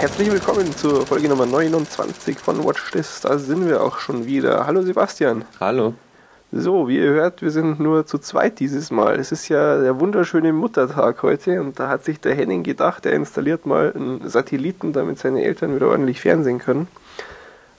[0.00, 3.20] herzlich willkommen zur Folge Nummer 29 von Watch This.
[3.20, 4.64] Da sind wir auch schon wieder.
[4.64, 5.44] Hallo Sebastian.
[5.58, 5.94] Hallo.
[6.52, 9.18] So, wie ihr hört, wir sind nur zu zweit dieses Mal.
[9.18, 13.12] Es ist ja der wunderschöne Muttertag heute und da hat sich der Henning gedacht, er
[13.14, 16.86] installiert mal einen Satelliten, damit seine Eltern wieder ordentlich fernsehen können.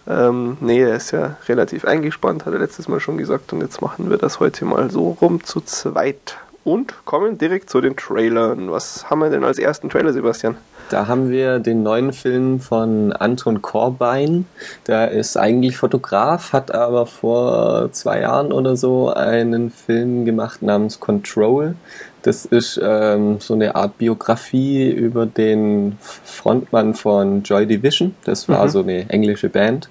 [0.06, 3.82] Ähm, nee, er ist ja relativ eingespannt, hat er letztes Mal schon gesagt und jetzt
[3.82, 6.36] machen wir das heute mal so rum zu zweit.
[6.66, 8.70] Und kommen direkt zu den Trailern.
[8.70, 10.58] Was haben wir denn als ersten Trailer, Sebastian?
[10.90, 14.46] Da haben wir den neuen Film von Anton Corbijn.
[14.88, 21.00] Der ist eigentlich Fotograf, hat aber vor zwei Jahren oder so einen Film gemacht namens
[21.00, 21.76] Control.
[22.24, 28.16] Das ist ähm, so eine Art Biografie über den Frontmann von Joy Division.
[28.26, 28.70] Das war mhm.
[28.70, 29.90] so eine englische Band.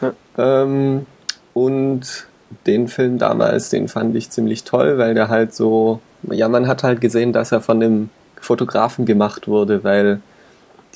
[0.00, 0.12] Ja.
[0.36, 1.06] Ähm,
[1.54, 2.26] und
[2.66, 6.84] den Film damals, den fand ich ziemlich toll, weil der halt so, ja, man hat
[6.84, 10.20] halt gesehen, dass er von dem Fotografen gemacht wurde, weil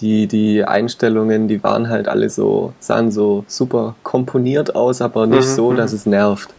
[0.00, 5.48] die, die Einstellungen, die waren halt alle so, sahen so super komponiert aus, aber nicht
[5.48, 5.96] mhm, so, dass mhm.
[5.96, 6.50] es nervt.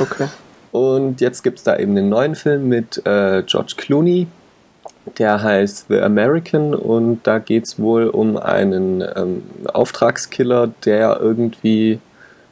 [0.00, 0.28] Okay.
[0.72, 4.26] Und jetzt gibt es da eben einen neuen Film mit äh, George Clooney,
[5.18, 9.42] der heißt The American und da geht es wohl um einen ähm,
[9.72, 12.00] Auftragskiller, der irgendwie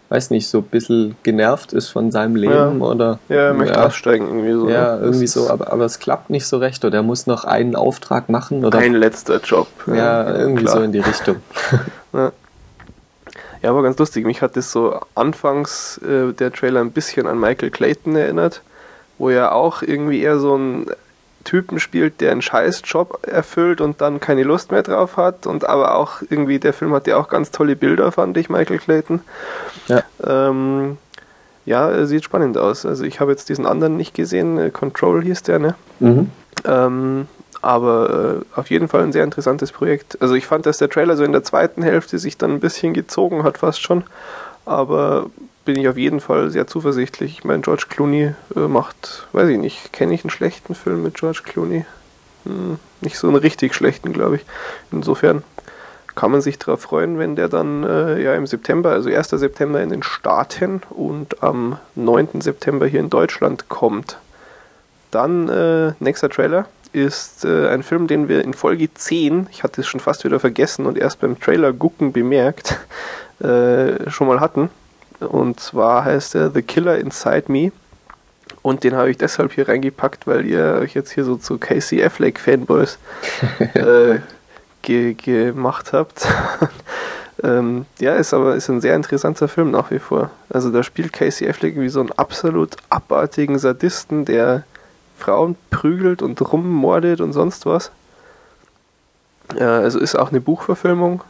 [0.09, 2.87] weiß nicht, so ein bisschen genervt ist von seinem Leben ja.
[2.87, 3.19] oder.
[3.29, 4.69] Ja, er möchte ja, aussteigen irgendwie so.
[4.69, 7.75] Ja, irgendwie so, aber, aber es klappt nicht so recht oder er muss noch einen
[7.75, 8.79] Auftrag machen oder.
[8.79, 9.69] Ein letzter Job.
[9.87, 10.77] Ja, ja irgendwie klar.
[10.77, 11.37] so in die Richtung.
[12.13, 12.33] ja.
[13.63, 14.25] ja, aber ganz lustig.
[14.27, 18.63] Mich hat das so anfangs äh, der Trailer ein bisschen an Michael Clayton erinnert,
[19.19, 20.87] wo er auch irgendwie eher so ein
[21.47, 25.47] Typen spielt, der einen Scheißjob erfüllt und dann keine Lust mehr drauf hat.
[25.47, 28.79] Und aber auch irgendwie, der Film hat ja auch ganz tolle Bilder, fand ich, Michael
[28.79, 29.21] Clayton.
[29.89, 30.03] Ja.
[30.23, 30.99] Ähm,
[31.65, 32.85] ja, sieht spannend aus.
[32.85, 35.75] Also ich habe jetzt diesen anderen nicht gesehen, äh, Control hieß der, ne?
[36.01, 36.31] Mhm.
[36.65, 37.29] Ähm,
[37.63, 40.21] aber äh, auf jeden Fall ein sehr interessantes Projekt.
[40.21, 42.93] Also ich fand, dass der Trailer so in der zweiten Hälfte sich dann ein bisschen
[42.93, 44.05] gezogen hat, fast schon.
[44.65, 45.27] Aber
[45.67, 47.39] bin ich auf jeden Fall sehr zuversichtlich.
[47.39, 51.15] Ich meine, George Clooney äh, macht, weiß ich nicht, kenne ich einen schlechten Film mit
[51.15, 51.85] George Clooney?
[52.45, 54.47] Hm, nicht so einen richtig schlechten, glaube ich.
[54.91, 55.43] Insofern
[56.15, 59.29] kann man sich darauf freuen, wenn der dann äh, ja im September, also 1.
[59.29, 62.41] September in den Staaten und am 9.
[62.41, 64.19] September hier in Deutschland kommt.
[65.11, 69.83] Dann äh, nächster Trailer ist äh, ein Film, den wir in Folge 10, ich hatte
[69.83, 72.79] es schon fast wieder vergessen und erst beim Trailer gucken bemerkt,
[73.41, 74.71] äh, schon mal hatten.
[75.21, 77.73] Und zwar heißt er The Killer Inside Me.
[78.63, 82.03] Und den habe ich deshalb hier reingepackt, weil ihr euch jetzt hier so zu Casey
[82.03, 82.99] Affleck Fanboys
[83.75, 84.19] äh,
[84.83, 86.27] ge gemacht habt.
[87.43, 90.31] ähm, ja, ist aber ist ein sehr interessanter Film nach wie vor.
[90.49, 94.65] Also da spielt Casey Affleck wie so einen absolut abartigen Sadisten, der
[95.19, 97.91] Frauen prügelt und rummordet und sonst was.
[99.55, 101.23] Äh, also ist auch eine Buchverfilmung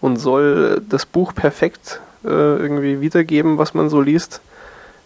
[0.00, 4.40] und soll das Buch perfekt äh, irgendwie wiedergeben, was man so liest.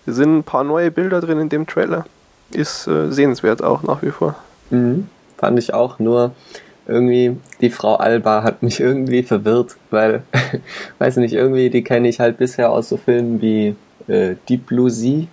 [0.07, 2.07] Es sind ein paar neue Bilder drin in dem Trailer.
[2.53, 4.35] Ist äh, sehenswert auch nach wie vor.
[4.71, 6.33] Mhm, fand ich auch, nur
[6.87, 10.23] irgendwie die Frau Alba hat mich irgendwie verwirrt, weil,
[10.99, 13.77] weiß nicht, irgendwie die kenne ich halt bisher aus so Filmen wie
[14.09, 15.27] äh, Deep Blue Sea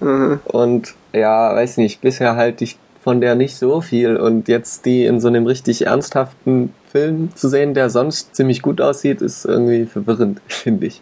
[0.00, 0.40] mhm.
[0.44, 5.04] und ja, weiß nicht, bisher halte ich von der nicht so viel und jetzt die
[5.04, 9.86] in so einem richtig ernsthaften Film zu sehen, der sonst ziemlich gut aussieht, ist irgendwie
[9.86, 11.00] verwirrend, finde ich.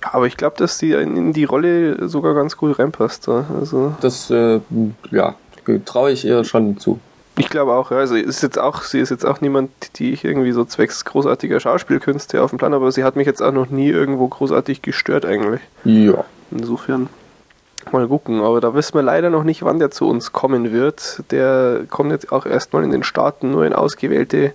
[0.00, 3.28] Aber ich glaube, dass sie in die Rolle sogar ganz gut reinpasst.
[3.28, 4.60] Also das, äh,
[5.10, 5.34] ja,
[5.84, 7.00] traue ich ihr schon zu.
[7.36, 7.96] Ich glaube auch, ja.
[7.96, 11.58] Also ist jetzt auch, sie ist jetzt auch niemand, die ich irgendwie so zwecks großartiger
[11.58, 15.26] Schauspielkünste auf dem Plan, aber sie hat mich jetzt auch noch nie irgendwo großartig gestört
[15.26, 15.62] eigentlich.
[15.84, 16.24] Ja.
[16.52, 17.08] Insofern
[17.90, 18.40] mal gucken.
[18.40, 21.24] Aber da wissen wir leider noch nicht, wann der zu uns kommen wird.
[21.32, 24.52] Der kommt jetzt auch erstmal in den Staaten nur in ausgewählte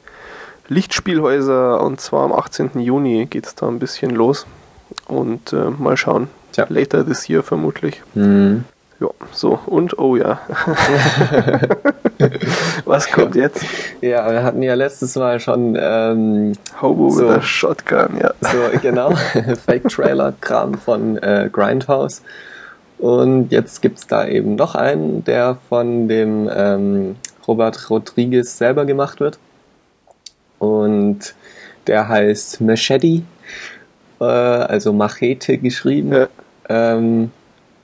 [0.69, 2.79] Lichtspielhäuser und zwar am 18.
[2.79, 4.46] Juni geht es da ein bisschen los.
[5.08, 6.28] Und äh, mal schauen.
[6.52, 6.66] Tja.
[6.69, 8.02] Later this year vermutlich.
[8.14, 8.66] Mhm.
[8.99, 10.40] Ja, so, und oh ja.
[12.85, 13.64] Was kommt jetzt?
[14.02, 18.34] Ja, wir hatten ja letztes Mal schon ähm, Hobo so, with a Shotgun, ja.
[18.41, 19.11] So, genau,
[19.67, 22.23] Fake-Trailer-Kram von äh, Grindhouse.
[22.97, 27.17] Und jetzt gibt es da eben noch einen, der von dem ähm,
[27.47, 29.37] Robert Rodriguez selber gemacht wird.
[30.59, 31.36] Und
[31.88, 33.24] der heißt Machete,
[34.20, 36.14] äh, also Machete geschrieben.
[36.14, 36.28] Ja,
[36.70, 37.32] ähm,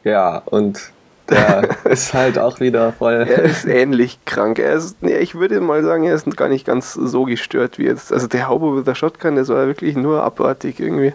[0.04, 0.92] ja und
[1.30, 3.26] der ist halt auch wieder voll.
[3.28, 4.60] Er ist ähnlich krank.
[4.60, 7.86] Er ist, nee, ich würde mal sagen, er ist gar nicht ganz so gestört wie
[7.86, 8.12] jetzt.
[8.12, 11.14] Also der Hobo with the Shotgun, das war wirklich nur abartig irgendwie.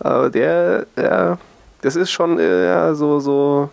[0.00, 1.38] Aber der, ja,
[1.82, 3.70] das ist schon äh, so, so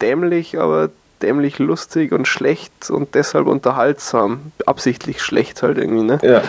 [0.00, 0.90] dämlich, aber
[1.22, 4.52] dämlich lustig und schlecht und deshalb unterhaltsam.
[4.66, 6.18] Absichtlich schlecht halt irgendwie, ne?
[6.22, 6.42] Ja.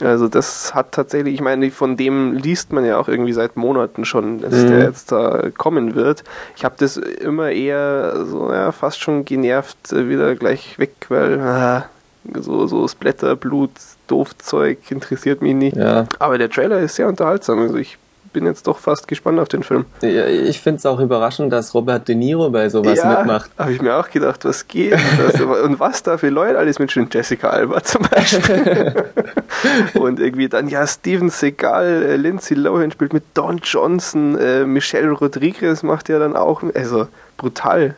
[0.00, 4.04] Also das hat tatsächlich, ich meine, von dem liest man ja auch irgendwie seit Monaten
[4.04, 4.66] schon, dass Mhm.
[4.68, 6.22] der jetzt da kommen wird.
[6.56, 11.40] Ich habe das immer eher so, ja, fast schon genervt äh, wieder gleich weg, weil
[11.40, 11.86] ah,
[12.34, 13.72] so, so Splatter, Blut,
[14.06, 15.76] Doofzeug interessiert mich nicht.
[15.76, 16.06] Ja.
[16.20, 17.98] Aber der Trailer ist sehr unterhaltsam, also ich
[18.32, 19.84] bin jetzt doch fast gespannt auf den Film.
[20.02, 23.50] Ja, Ich finde es auch überraschend, dass Robert De Niro bei sowas ja, mitmacht.
[23.58, 27.08] habe ich mir auch gedacht, was geht das, und was da für Leute alles mitspielen.
[27.10, 29.04] Jessica Alba zum Beispiel.
[29.94, 35.10] und irgendwie dann, ja, Steven Seagal, äh, Lindsay Lohan spielt mit Don Johnson, äh, Michelle
[35.10, 37.96] Rodriguez macht ja dann auch, also brutal.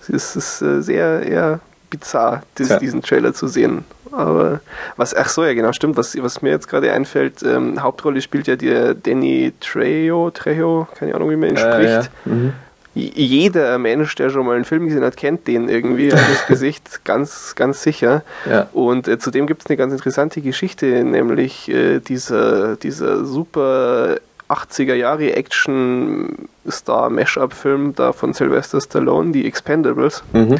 [0.00, 1.60] Es ist, es ist äh, sehr, eher
[1.90, 3.84] bizarr, dies, diesen Trailer zu sehen.
[4.12, 4.60] Aber
[4.96, 8.46] was, ach so, ja genau, stimmt, was, was mir jetzt gerade einfällt, ähm, Hauptrolle spielt
[8.46, 12.02] ja der Danny Trejo, Trejo, keine Ahnung, wie man ihn Äh, spricht ja.
[12.24, 12.52] Mhm.
[12.94, 17.54] Jeder Mensch, der schon mal einen Film gesehen hat, kennt den irgendwie, das Gesicht ganz,
[17.54, 18.22] ganz sicher.
[18.50, 18.66] Ja.
[18.72, 24.16] Und äh, zudem gibt es eine ganz interessante Geschichte, nämlich äh, dieser, dieser super
[24.48, 30.22] 80er Jahre Action-Star-Mashup-Film da von Sylvester Stallone, die Expendables.
[30.32, 30.56] Mhm.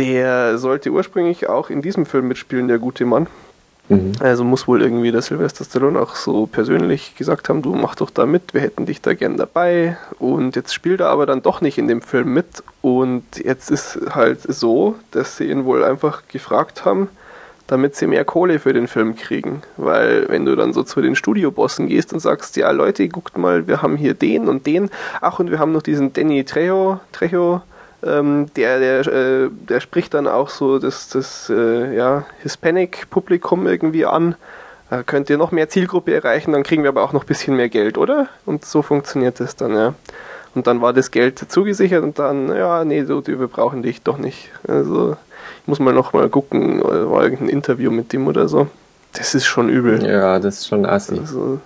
[0.00, 3.26] Der sollte ursprünglich auch in diesem Film mitspielen, der gute Mann.
[3.90, 4.12] Mhm.
[4.20, 8.08] Also muss wohl irgendwie der Sylvester Stallone auch so persönlich gesagt haben, du mach doch
[8.08, 9.98] da mit, wir hätten dich da gern dabei.
[10.18, 12.62] Und jetzt spielt er aber dann doch nicht in dem Film mit.
[12.80, 17.10] Und jetzt ist halt so, dass sie ihn wohl einfach gefragt haben,
[17.66, 19.62] damit sie mehr Kohle für den Film kriegen.
[19.76, 23.66] Weil wenn du dann so zu den Studiobossen gehst und sagst, ja Leute, guckt mal,
[23.66, 24.88] wir haben hier den und den.
[25.20, 27.60] Ach, und wir haben noch diesen Danny Trejo, Trejo
[28.02, 34.06] ähm, der, der, äh, der spricht dann auch so das, das äh, ja, Hispanic-Publikum irgendwie
[34.06, 34.36] an.
[34.88, 37.56] Da könnt ihr noch mehr Zielgruppe erreichen, dann kriegen wir aber auch noch ein bisschen
[37.56, 38.28] mehr Geld, oder?
[38.44, 39.94] Und so funktioniert das dann, ja.
[40.54, 44.02] Und dann war das Geld zugesichert und dann, ja, nee, du, du, wir brauchen dich
[44.02, 44.50] doch nicht.
[44.66, 45.16] Also,
[45.62, 48.66] ich muss mal noch mal gucken, oder war irgendein Interview mit dem oder so.
[49.12, 50.04] Das ist schon übel.
[50.04, 51.18] ja, das ist schon assi.
[51.18, 51.60] Also,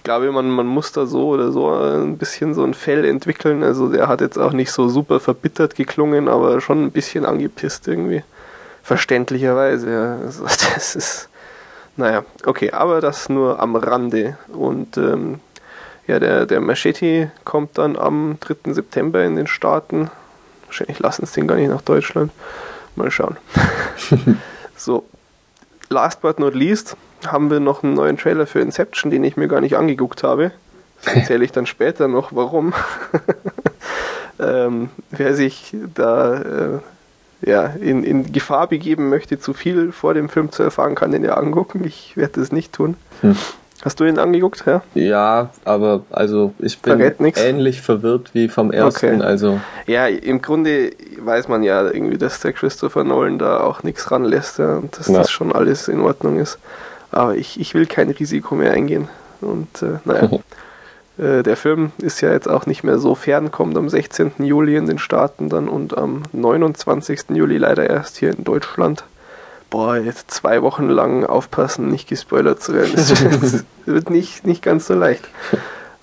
[0.00, 3.62] ich glaube, man, man muss da so oder so ein bisschen so ein Fell entwickeln.
[3.62, 7.86] Also der hat jetzt auch nicht so super verbittert geklungen, aber schon ein bisschen angepisst
[7.86, 8.24] irgendwie.
[8.82, 10.16] Verständlicherweise, ja.
[10.24, 10.44] Also
[10.74, 11.28] das ist.
[11.98, 14.38] Naja, okay, aber das nur am Rande.
[14.48, 15.40] Und ähm,
[16.06, 18.72] ja, der, der Machete kommt dann am 3.
[18.72, 20.10] September in den Staaten.
[20.64, 22.32] Wahrscheinlich lassen es den gar nicht nach Deutschland.
[22.96, 23.36] Mal schauen.
[24.76, 25.04] so,
[25.90, 29.48] last but not least haben wir noch einen neuen Trailer für Inception, den ich mir
[29.48, 30.52] gar nicht angeguckt habe.
[31.04, 32.72] Das erzähle ich dann später noch, warum.
[34.38, 36.78] ähm, wer sich da äh,
[37.42, 41.24] ja, in, in Gefahr begeben möchte, zu viel vor dem Film zu erfahren, kann den
[41.24, 41.84] ja angucken.
[41.84, 42.96] Ich werde das nicht tun.
[43.22, 43.36] Hm.
[43.82, 44.64] Hast du ihn angeguckt?
[44.66, 44.82] Ja?
[44.94, 49.14] Ja, aber also ich bin ähnlich verwirrt wie vom ersten.
[49.16, 49.22] Okay.
[49.22, 54.10] Also ja, im Grunde weiß man ja irgendwie, dass der Christopher Nolan da auch nichts
[54.10, 55.18] ranlässt ja, und dass Ja.
[55.18, 56.58] das schon alles in Ordnung ist.
[57.10, 59.08] Aber ich, ich will kein Risiko mehr eingehen.
[59.40, 60.28] Und äh, naja.
[61.18, 64.32] Äh, Der Film ist ja jetzt auch nicht mehr so fern, kommt am 16.
[64.38, 67.30] Juli in den Staaten dann und am 29.
[67.30, 69.04] Juli leider erst hier in Deutschland.
[69.68, 72.92] Boah, jetzt zwei Wochen lang aufpassen, nicht gespoilert zu werden.
[72.96, 75.28] Das wird nicht, nicht ganz so leicht.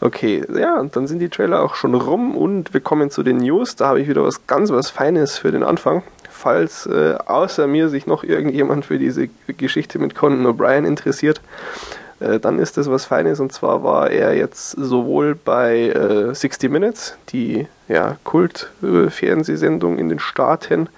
[0.01, 3.37] Okay, ja, und dann sind die Trailer auch schon rum und wir kommen zu den
[3.37, 3.75] News.
[3.75, 6.03] Da habe ich wieder was ganz was Feines für den Anfang.
[6.37, 11.41] Falls äh, außer mir sich noch irgendjemand für diese Geschichte mit Conan O'Brien interessiert,
[12.19, 13.39] äh, dann ist das was Feines.
[13.39, 20.19] Und zwar war er jetzt sowohl bei äh, 60 Minutes, die ja, Kult-Fernsehsendung in den
[20.19, 20.89] Staaten,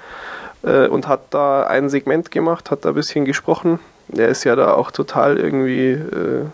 [0.63, 3.79] äh, und hat da ein Segment gemacht, hat da ein bisschen gesprochen.
[4.15, 6.46] Er ist ja da auch total irgendwie äh,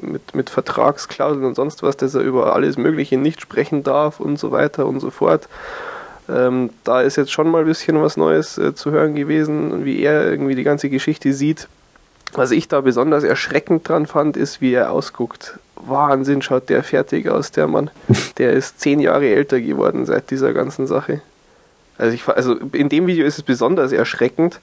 [0.00, 4.38] mit, mit Vertragsklauseln und sonst was, dass er über alles Mögliche nicht sprechen darf und
[4.38, 5.48] so weiter und so fort.
[6.30, 10.02] Ähm, da ist jetzt schon mal ein bisschen was Neues äh, zu hören gewesen, wie
[10.02, 11.68] er irgendwie die ganze Geschichte sieht.
[12.32, 15.58] Was ich da besonders erschreckend dran fand, ist, wie er ausguckt.
[15.74, 17.90] Wahnsinn, schaut der fertig aus, der Mann.
[18.38, 21.20] Der ist zehn Jahre älter geworden seit dieser ganzen Sache.
[21.98, 24.60] Also, ich, also in dem Video ist es besonders erschreckend.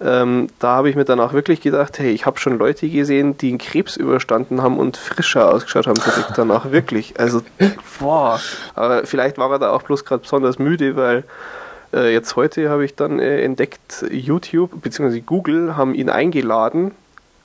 [0.00, 3.48] Ähm, da habe ich mir danach wirklich gedacht, hey, ich habe schon Leute gesehen, die
[3.48, 6.70] einen Krebs überstanden haben und frischer ausgeschaut haben direkt danach.
[6.70, 7.18] Wirklich.
[7.18, 7.42] Also,
[7.98, 8.40] boah.
[8.74, 11.24] Aber vielleicht war er da auch bloß gerade besonders müde, weil
[11.92, 15.20] äh, jetzt heute habe ich dann äh, entdeckt, YouTube bzw.
[15.20, 16.92] Google haben ihn eingeladen.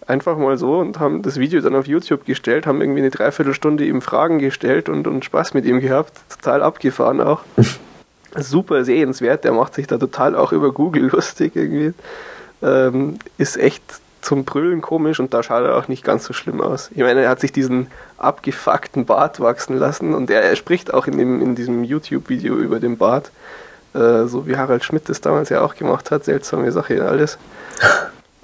[0.06, 3.86] Einfach mal so und haben das Video dann auf YouTube gestellt, haben irgendwie eine Dreiviertelstunde
[3.86, 6.12] ihm Fragen gestellt und, und Spaß mit ihm gehabt.
[6.30, 7.42] Total abgefahren auch.
[8.36, 11.94] Super sehenswert, der macht sich da total auch über Google lustig irgendwie.
[12.64, 13.84] Ähm, ist echt
[14.22, 16.90] zum Brüllen komisch und da schaut er auch nicht ganz so schlimm aus.
[16.96, 21.08] Ich meine, er hat sich diesen abgefuckten Bart wachsen lassen und er, er spricht auch
[21.08, 23.32] in, dem, in diesem YouTube-Video über den Bart,
[23.94, 27.38] äh, so wie Harald Schmidt das damals ja auch gemacht hat, seltsame Sache alles.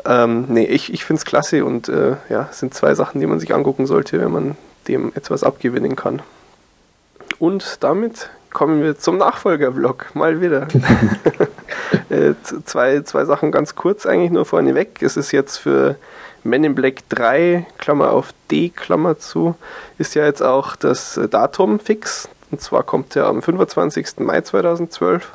[0.05, 3.27] Ähm, nee, ich, ich finde es klasse und äh, ja, es sind zwei Sachen, die
[3.27, 4.55] man sich angucken sollte, wenn man
[4.87, 6.21] dem etwas abgewinnen kann.
[7.37, 10.67] Und damit kommen wir zum Nachfolger-Vlog, mal wieder.
[12.09, 12.33] äh,
[12.65, 15.01] zwei, zwei Sachen ganz kurz eigentlich nur vorneweg.
[15.01, 15.95] Es ist jetzt für
[16.43, 19.55] Men in Black 3, Klammer auf D, Klammer zu,
[19.97, 22.29] ist ja jetzt auch das Datum fix.
[22.51, 24.19] Und zwar kommt er am 25.
[24.19, 25.31] Mai 2012.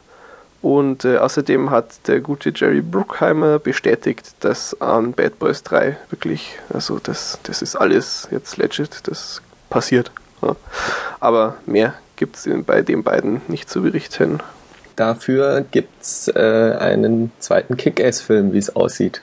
[0.63, 6.59] Und äh, außerdem hat der gute Jerry Bruckheimer bestätigt, dass an Bad Boys 3 wirklich,
[6.73, 10.11] also das, das ist alles jetzt legit, das passiert.
[10.41, 10.57] Ja.
[11.21, 14.41] Aber mehr gibt es bei den beiden nicht zu berichten.
[14.97, 19.23] Dafür gibt es äh, einen zweiten Kick-Ass-Film, wie es aussieht.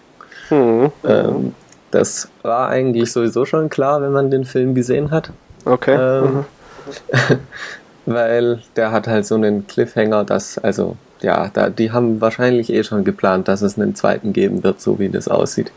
[0.49, 0.91] Mhm.
[1.05, 1.55] Ähm,
[1.91, 5.31] das war eigentlich sowieso schon klar, wenn man den Film gesehen hat.
[5.65, 5.95] Okay.
[5.95, 6.45] Ähm,
[7.29, 7.37] mhm.
[8.05, 12.83] weil der hat halt so einen Cliffhanger, dass, also ja, da, die haben wahrscheinlich eh
[12.83, 15.71] schon geplant, dass es einen zweiten geben wird, so wie das aussieht.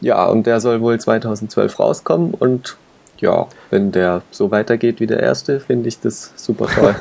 [0.00, 2.76] Ja, und der soll wohl 2012 rauskommen und
[3.18, 6.94] ja, wenn der so weitergeht wie der erste, finde ich das super toll.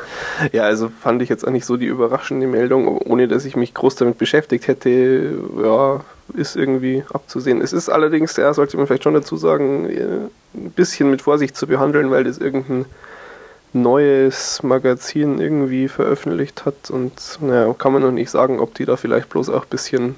[0.52, 3.74] ja, also fand ich jetzt auch nicht so die überraschende Meldung, ohne dass ich mich
[3.74, 5.38] groß damit beschäftigt hätte.
[5.62, 6.04] Ja,
[6.34, 7.60] ist irgendwie abzusehen.
[7.60, 9.86] Es ist allerdings, ja, sollte man vielleicht schon dazu sagen,
[10.54, 12.86] ein bisschen mit Vorsicht zu behandeln, weil das irgendein
[13.72, 18.96] neues Magazin irgendwie veröffentlicht hat und naja, kann man noch nicht sagen, ob die da
[18.96, 20.14] vielleicht bloß auch ein bisschen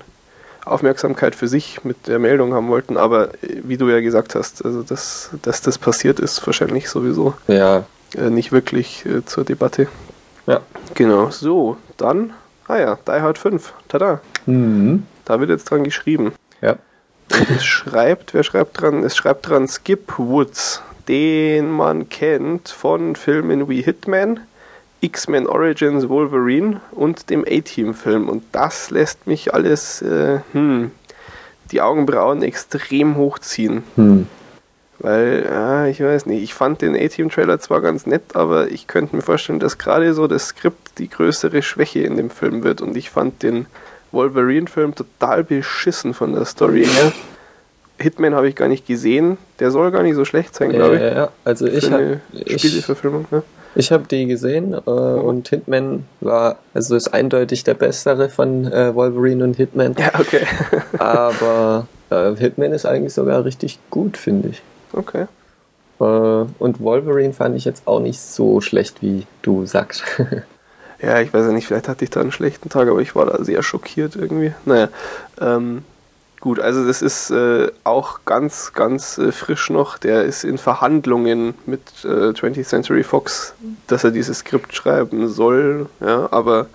[0.71, 4.65] Aufmerksamkeit für sich mit der Meldung haben wollten, aber äh, wie du ja gesagt hast,
[4.65, 7.85] also das, dass das passiert ist, wahrscheinlich sowieso ja.
[8.17, 9.89] Äh, nicht wirklich äh, zur Debatte.
[10.47, 10.61] Ja.
[10.95, 12.33] Genau, so, dann,
[12.67, 14.21] ah ja, Die Hard 5, tada.
[14.47, 15.05] Mhm.
[15.25, 16.33] Da wird jetzt dran geschrieben.
[16.63, 16.77] Ja.
[17.31, 19.05] Und es schreibt, wer schreibt dran?
[19.05, 24.41] Es schreibt dran Skip Woods den man kennt von Filmen wie Hitman,
[25.00, 28.28] X-Men Origins Wolverine und dem A-Team-Film.
[28.28, 30.90] Und das lässt mich alles, äh, hm,
[31.71, 33.85] die Augenbrauen extrem hochziehen.
[33.97, 34.26] Hm.
[35.00, 39.14] Weil, ja, ich weiß nicht, ich fand den A-Team-Trailer zwar ganz nett, aber ich könnte
[39.14, 42.81] mir vorstellen, dass gerade so das Skript die größere Schwäche in dem Film wird.
[42.81, 43.67] Und ich fand den
[44.11, 47.12] Wolverine-Film total beschissen von der Story her.
[47.99, 49.38] Hitman habe ich gar nicht gesehen.
[49.59, 51.02] Der soll gar nicht so schlecht sein, glaube ich.
[51.02, 53.26] Ja, also ich habe Spieleverfilmung.
[53.31, 53.43] Ne?
[53.75, 58.95] Ich habe die gesehen äh, und Hitman war also ist eindeutig der bessere von äh,
[58.95, 59.95] Wolverine und Hitman.
[59.99, 60.47] Ja, okay.
[60.99, 64.62] Aber äh, Hitman ist eigentlich sogar richtig gut, finde ich.
[64.93, 65.26] Okay.
[66.00, 70.02] Äh, und Wolverine fand ich jetzt auch nicht so schlecht, wie du sagst.
[71.02, 73.26] ja, ich weiß ja nicht, vielleicht hatte ich da einen schlechten Tag, aber ich war
[73.26, 74.52] da sehr schockiert irgendwie.
[74.64, 74.88] Naja,
[75.40, 75.85] ähm,
[76.40, 79.99] Gut, also das ist äh, auch ganz, ganz äh, frisch noch.
[79.99, 83.54] Der ist in Verhandlungen mit äh, 20th Century Fox,
[83.88, 85.87] dass er dieses Skript schreiben soll.
[86.00, 86.66] Ja, aber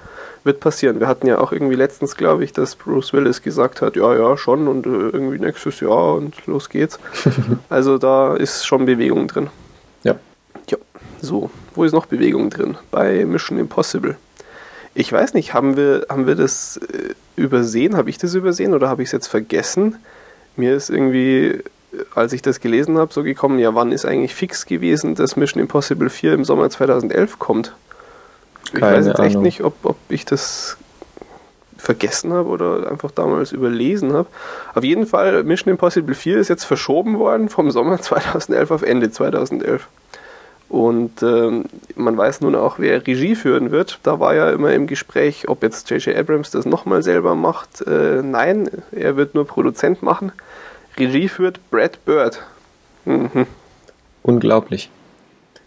[0.44, 1.00] wird passieren.
[1.00, 4.36] Wir hatten ja auch irgendwie letztens, glaube ich, dass Bruce Willis gesagt hat, ja, ja,
[4.36, 7.00] schon und äh, irgendwie nächstes Jahr und los geht's.
[7.70, 9.50] also da ist schon Bewegung drin.
[10.04, 10.16] Ja.
[10.70, 10.78] Ja,
[11.22, 11.50] so.
[11.76, 12.78] Wo ist noch Bewegung drin?
[12.92, 14.18] Bei Mission Impossible.
[14.96, 17.98] Ich weiß nicht, haben wir, haben wir das äh, übersehen?
[17.98, 19.96] Habe ich das übersehen oder habe ich es jetzt vergessen?
[20.56, 21.60] Mir ist irgendwie,
[22.14, 25.62] als ich das gelesen habe, so gekommen, ja, wann ist eigentlich fix gewesen, dass Mission
[25.62, 27.74] Impossible 4 im Sommer 2011 kommt?
[28.66, 29.28] Ich Keine weiß jetzt Ahnung.
[29.28, 30.78] echt nicht, ob, ob ich das
[31.78, 34.28] vergessen habe oder einfach damals überlesen habe.
[34.74, 39.12] Auf jeden Fall, Mission Impossible 4 ist jetzt verschoben worden vom Sommer 2011 auf Ende
[39.12, 39.88] 2011.
[40.74, 41.66] Und ähm,
[41.96, 44.00] man weiß nun auch, wer Regie führen wird.
[44.02, 46.18] Da war ja immer im Gespräch, ob jetzt J.J.
[46.18, 47.82] Abrams das nochmal selber macht.
[47.86, 50.32] Äh, nein, er wird nur Produzent machen.
[50.98, 52.42] Regie führt Brad Bird.
[53.06, 53.46] Mhm.
[54.24, 54.90] Unglaublich.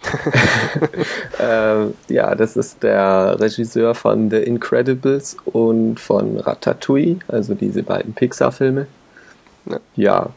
[1.38, 8.12] äh, ja, das ist der Regisseur von The Incredibles und von Ratatouille, also diese beiden
[8.12, 8.88] Pixar-Filme.
[9.66, 9.78] Ja.
[9.94, 10.30] ja,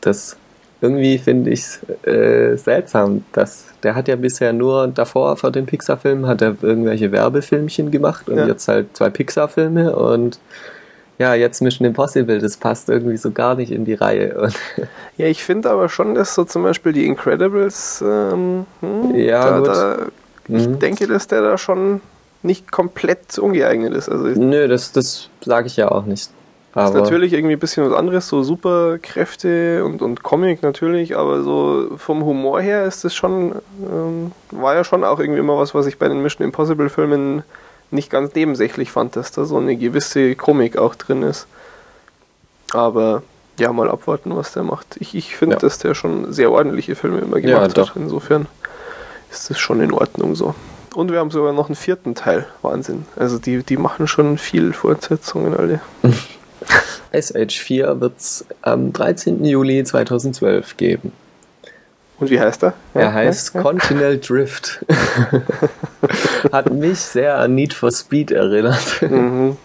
[0.00, 0.36] das
[0.82, 5.64] irgendwie finde ich es äh, seltsam, dass der hat ja bisher nur davor vor den
[5.64, 8.46] Pixar-Filmen hat er irgendwelche Werbefilmchen gemacht und ja.
[8.46, 10.40] jetzt halt zwei Pixar-Filme und
[11.18, 14.40] ja, jetzt Mission Impossible, das passt irgendwie so gar nicht in die Reihe.
[14.40, 14.54] Und
[15.16, 19.60] ja, ich finde aber schon, dass so zum Beispiel die Incredibles, ähm, hm, ja, da,
[19.60, 19.96] da,
[20.48, 20.78] ich mhm.
[20.80, 22.00] denke, dass der da schon
[22.42, 24.08] nicht komplett ungeeignet ist.
[24.08, 26.30] Also Nö, das, das sage ich ja auch nicht.
[26.74, 31.42] Aber ist natürlich irgendwie ein bisschen was anderes, so Superkräfte und, und Comic natürlich, aber
[31.42, 35.74] so vom Humor her ist es schon, ähm, war ja schon auch irgendwie immer was,
[35.74, 37.42] was ich bei den Mission Impossible Filmen
[37.90, 41.46] nicht ganz nebensächlich fand, dass da so eine gewisse Komik auch drin ist.
[42.72, 43.22] Aber
[43.58, 44.96] ja, mal abwarten, was der macht.
[44.98, 45.60] Ich, ich finde, ja.
[45.60, 47.92] dass der schon sehr ordentliche Filme immer gemacht ja, hat.
[47.96, 48.46] Insofern
[49.30, 50.54] ist das schon in Ordnung so.
[50.94, 52.46] Und wir haben sogar noch einen vierten Teil.
[52.62, 53.06] Wahnsinn.
[53.16, 55.80] Also die, die machen schon viel Fortsetzungen alle.
[57.12, 59.44] Ice Age 4 wird es am 13.
[59.44, 61.12] Juli 2012 geben.
[62.18, 62.74] Und wie heißt er?
[62.94, 63.62] Er ja, heißt ja.
[63.62, 64.84] Continental Drift.
[66.52, 69.02] Hat mich sehr an Need for Speed erinnert.
[69.02, 69.56] Mhm.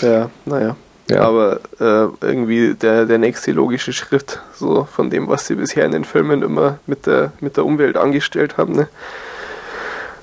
[0.00, 0.76] Ja, naja.
[1.10, 1.20] Ja.
[1.20, 5.92] Aber äh, irgendwie der, der nächste logische Schritt, so von dem, was sie bisher in
[5.92, 8.72] den Filmen immer mit der, mit der Umwelt angestellt haben.
[8.72, 8.88] Ne?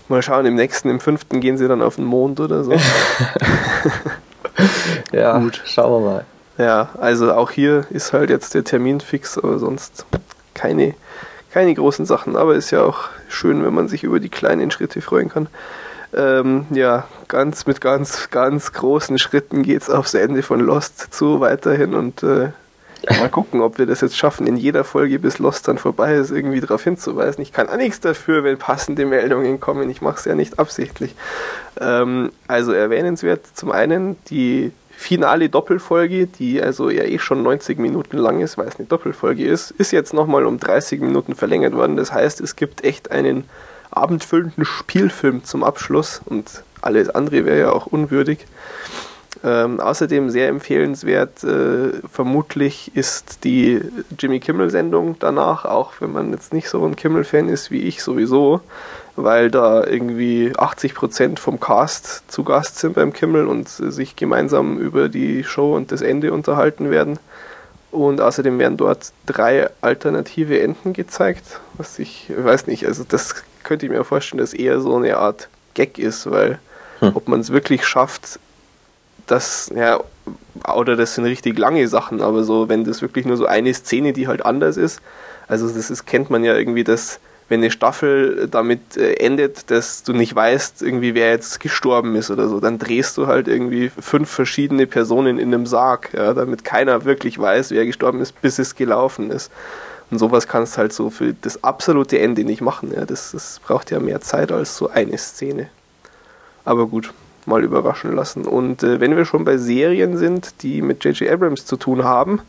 [0.08, 2.74] Mal schauen, im nächsten, im fünften gehen sie dann auf den Mond oder so.
[5.12, 5.62] ja, Gut.
[5.65, 6.25] schauen wir mal.
[6.58, 10.06] Ja, also auch hier ist halt jetzt der Termin fix, aber sonst
[10.53, 10.94] keine,
[11.51, 12.36] keine großen Sachen.
[12.36, 15.48] Aber ist ja auch schön, wenn man sich über die kleinen Schritte freuen kann.
[16.13, 21.39] Ähm, ja, ganz mit ganz, ganz großen Schritten geht es aufs Ende von Lost zu
[21.39, 22.50] weiterhin und äh,
[23.10, 26.31] mal gucken, ob wir das jetzt schaffen, in jeder Folge bis Lost dann vorbei ist,
[26.31, 27.41] irgendwie darauf hinzuweisen.
[27.41, 29.89] Ich kann auch nichts dafür, wenn passende Meldungen kommen.
[29.89, 31.15] Ich mache es ja nicht absichtlich.
[31.79, 38.17] Ähm, also erwähnenswert zum einen die finale Doppelfolge, die also ja eh schon 90 Minuten
[38.17, 41.96] lang ist, weil es eine Doppelfolge ist, ist jetzt nochmal um 30 Minuten verlängert worden.
[41.96, 43.46] Das heißt, es gibt echt einen
[43.89, 48.46] abendfüllenden Spielfilm zum Abschluss und alles andere wäre ja auch unwürdig.
[49.43, 53.81] Ähm, außerdem sehr empfehlenswert, äh, vermutlich ist die
[54.19, 58.62] Jimmy Kimmel-Sendung danach, auch wenn man jetzt nicht so ein Kimmel-Fan ist wie ich sowieso,
[59.15, 65.10] weil da irgendwie 80% vom Cast zu Gast sind beim Kimmel und sich gemeinsam über
[65.10, 67.17] die Show und das Ende unterhalten werden.
[67.89, 73.43] Und außerdem werden dort drei alternative Enden gezeigt, was ich, ich weiß nicht, also das
[73.63, 76.60] könnte ich mir vorstellen, dass eher so eine Art Gag ist, weil
[77.00, 77.12] hm.
[77.15, 78.39] ob man es wirklich schafft,
[79.32, 80.00] das, ja,
[80.76, 84.14] oder das sind richtig lange Sachen, aber so, wenn das wirklich nur so eine Szene,
[84.14, 85.02] die halt anders ist,
[85.48, 87.20] also das ist, kennt man ja irgendwie, dass
[87.50, 92.32] wenn eine Staffel damit äh, endet, dass du nicht weißt, irgendwie wer jetzt gestorben ist
[92.32, 96.63] oder so, dann drehst du halt irgendwie fünf verschiedene Personen in einem Sarg, ja, damit
[96.63, 99.52] keiner wirklich weiß, wer gestorben ist, bis es gelaufen ist.
[100.12, 102.94] Und sowas kannst du halt so für das absolute Ende nicht machen.
[102.94, 103.06] Ja.
[103.06, 105.70] Das, das braucht ja mehr Zeit als so eine Szene.
[106.63, 107.13] Aber gut,
[107.45, 108.45] mal überraschen lassen.
[108.45, 111.30] Und äh, wenn wir schon bei Serien sind, die mit J.J.
[111.32, 112.41] Abrams zu tun haben,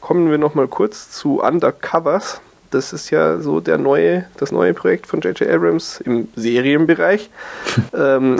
[0.00, 2.40] kommen wir nochmal kurz zu Undercovers.
[2.70, 5.48] Das ist ja so der neue, das neue Projekt von J.J.
[5.48, 7.30] Abrams im Serienbereich.
[7.94, 8.36] ähm,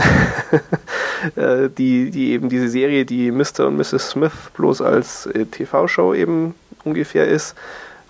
[1.37, 3.67] äh, die, die eben diese Serie, die Mr.
[3.67, 4.11] und Mrs.
[4.11, 7.55] Smith bloß als äh, TV-Show eben ungefähr ist,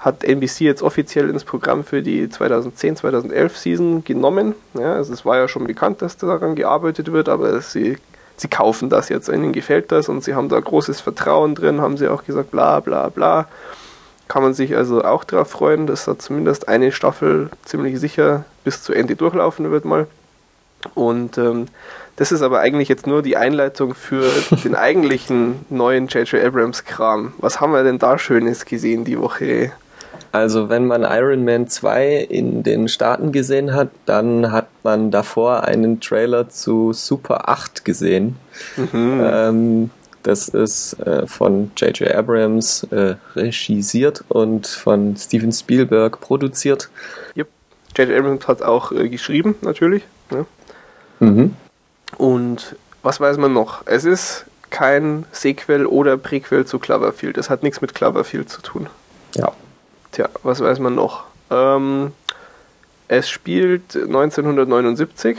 [0.07, 4.55] hat NBC jetzt offiziell ins Programm für die 2010-2011 Season genommen.
[4.75, 7.99] Ja, also es war ja schon bekannt, dass daran gearbeitet wird, aber sie,
[8.37, 11.97] sie kaufen das jetzt, ihnen gefällt das und sie haben da großes Vertrauen drin, haben
[11.97, 13.49] sie auch gesagt, bla bla bla.
[14.29, 18.85] Kann man sich also auch darauf freuen, dass da zumindest eine Staffel ziemlich sicher bis
[18.85, 20.07] zu Ende durchlaufen wird mal.
[20.95, 21.67] Und ähm,
[22.15, 24.31] das ist aber eigentlich jetzt nur die Einleitung für
[24.65, 26.45] den eigentlichen neuen J.J.
[26.45, 27.33] Abrams Kram.
[27.39, 29.73] Was haben wir denn da Schönes gesehen die Woche?
[30.37, 35.65] Also wenn man Iron Man 2 in den Staaten gesehen hat, dann hat man davor
[35.65, 38.37] einen Trailer zu Super 8 gesehen.
[38.77, 39.23] Mhm.
[39.25, 39.91] Ähm,
[40.23, 42.15] das ist äh, von J.J.
[42.15, 46.91] Abrams äh, regisiert und von Steven Spielberg produziert.
[47.35, 47.49] Yep.
[47.97, 48.19] J.J.
[48.19, 50.03] Abrams hat auch äh, geschrieben, natürlich.
[50.31, 50.45] Ja.
[51.21, 51.57] Mhm.
[52.19, 53.87] Und was weiß man noch?
[53.87, 57.39] Es ist kein Sequel oder Prequel zu Cloverfield.
[57.39, 58.89] Es hat nichts mit Cloverfield zu tun.
[59.35, 59.53] Ja.
[60.17, 61.25] Tja, was weiß man noch?
[61.51, 62.13] Ähm,
[63.07, 65.37] es spielt 1979.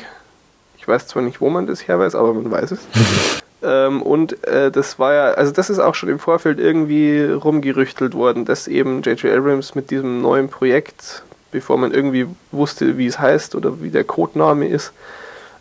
[0.78, 2.80] Ich weiß zwar nicht, wo man das her weiß, aber man weiß es.
[3.63, 8.13] ähm, und äh, das war ja, also das ist auch schon im Vorfeld irgendwie rumgerüchtelt
[8.13, 9.36] worden, dass eben J.J.
[9.36, 14.04] Abrams mit diesem neuen Projekt, bevor man irgendwie wusste, wie es heißt oder wie der
[14.04, 14.94] Codename ist,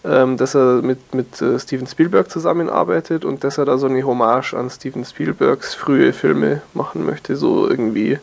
[0.05, 4.03] ähm, dass er mit, mit äh, Steven Spielberg zusammenarbeitet und dass er da so eine
[4.03, 8.19] Hommage an Steven Spielbergs frühe Filme machen möchte, so irgendwie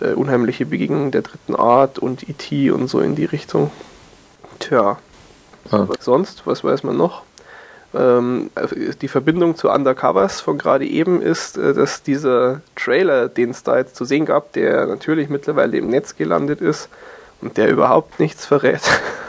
[0.00, 2.70] äh, unheimliche Begegnungen der dritten Art und E.T.
[2.70, 3.70] und so in die Richtung.
[4.58, 4.98] Tja.
[5.70, 5.86] Ah.
[5.98, 7.22] Sonst, was weiß man noch?
[7.92, 8.50] Ähm,
[9.02, 13.78] die Verbindung zu Undercovers von gerade eben ist, äh, dass dieser Trailer, den es da
[13.78, 16.88] jetzt zu sehen gab, der natürlich mittlerweile im Netz gelandet ist
[17.40, 18.82] und der überhaupt nichts verrät,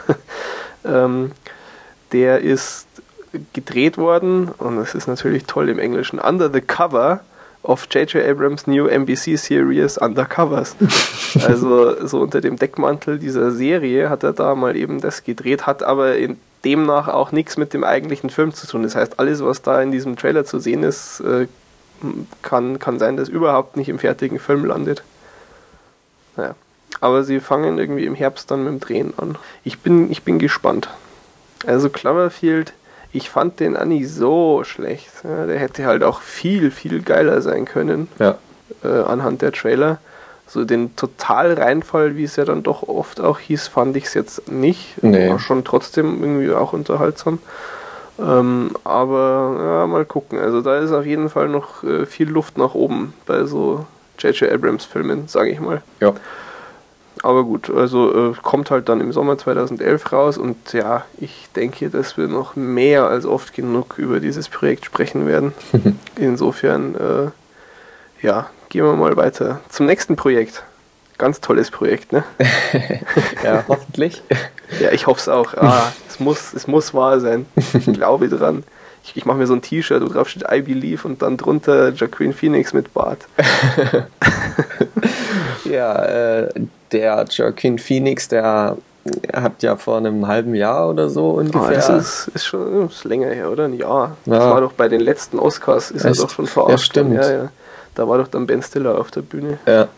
[0.84, 1.32] ähm,
[2.12, 2.86] der ist
[3.52, 6.18] gedreht worden und es ist natürlich toll im Englischen.
[6.18, 7.20] Under the Cover
[7.62, 8.28] of J.J.
[8.28, 10.76] Abrams' new NBC Series Undercovers.
[11.46, 15.82] also so unter dem Deckmantel dieser Serie hat er da mal eben das gedreht, hat
[15.82, 18.82] aber in demnach auch nichts mit dem eigentlichen Film zu tun.
[18.82, 21.46] Das heißt, alles, was da in diesem Trailer zu sehen ist, äh,
[22.42, 25.02] kann, kann sein, dass überhaupt nicht im fertigen Film landet.
[26.36, 26.54] Naja.
[27.00, 29.36] Aber sie fangen irgendwie im Herbst dann mit dem Drehen an.
[29.64, 30.88] Ich bin, ich bin gespannt.
[31.66, 32.74] Also Cloverfield
[33.12, 35.10] Ich fand den nicht so schlecht.
[35.24, 38.08] Ja, der hätte halt auch viel, viel geiler sein können.
[38.18, 38.38] Ja.
[38.82, 39.98] Äh, anhand der Trailer.
[40.46, 44.50] So den Total-Reinfall, wie es ja dann doch oft auch hieß, fand ich es jetzt
[44.50, 45.02] nicht.
[45.02, 45.30] Nee.
[45.30, 47.38] War schon trotzdem irgendwie auch unterhaltsam.
[48.18, 50.38] Ähm, aber ja, mal gucken.
[50.38, 53.86] Also da ist auf jeden Fall noch äh, viel Luft nach oben bei so
[54.18, 54.52] J.J.
[54.52, 55.82] Abrams Filmen, sage ich mal.
[56.00, 56.12] Ja.
[57.22, 61.88] Aber gut, also äh, kommt halt dann im Sommer 2011 raus und ja, ich denke,
[61.88, 65.52] dass wir noch mehr als oft genug über dieses Projekt sprechen werden.
[66.16, 70.64] Insofern, äh, ja, gehen wir mal weiter zum nächsten Projekt.
[71.16, 72.24] Ganz tolles Projekt, ne?
[73.44, 74.22] ja, hoffentlich.
[74.80, 75.54] Ja, ich hoffe es auch.
[75.54, 77.46] Ah, es, muss, es muss wahr sein.
[77.74, 78.64] Ich glaube dran.
[79.04, 81.92] Ich, ich mache mir so ein T-Shirt, wo drauf steht I Believe und dann drunter
[81.92, 83.26] Jacqueline Phoenix mit Bart.
[85.72, 86.48] ja, äh,
[86.92, 88.76] der Joaquin Phoenix, der
[89.32, 91.62] hat ja vor einem halben Jahr oder so ungefähr.
[91.62, 93.64] Ah, das ist, ist schon ist länger her, oder?
[93.64, 94.16] Ein Jahr.
[94.26, 94.38] Ja.
[94.38, 96.18] Das war doch bei den letzten Oscars, ist Echt?
[96.18, 96.70] er doch schon verarscht.
[96.70, 97.14] Ja, stimmt.
[97.14, 97.48] Ja, ja.
[97.94, 99.58] Da war doch dann Ben Stiller auf der Bühne.
[99.66, 99.88] Ja.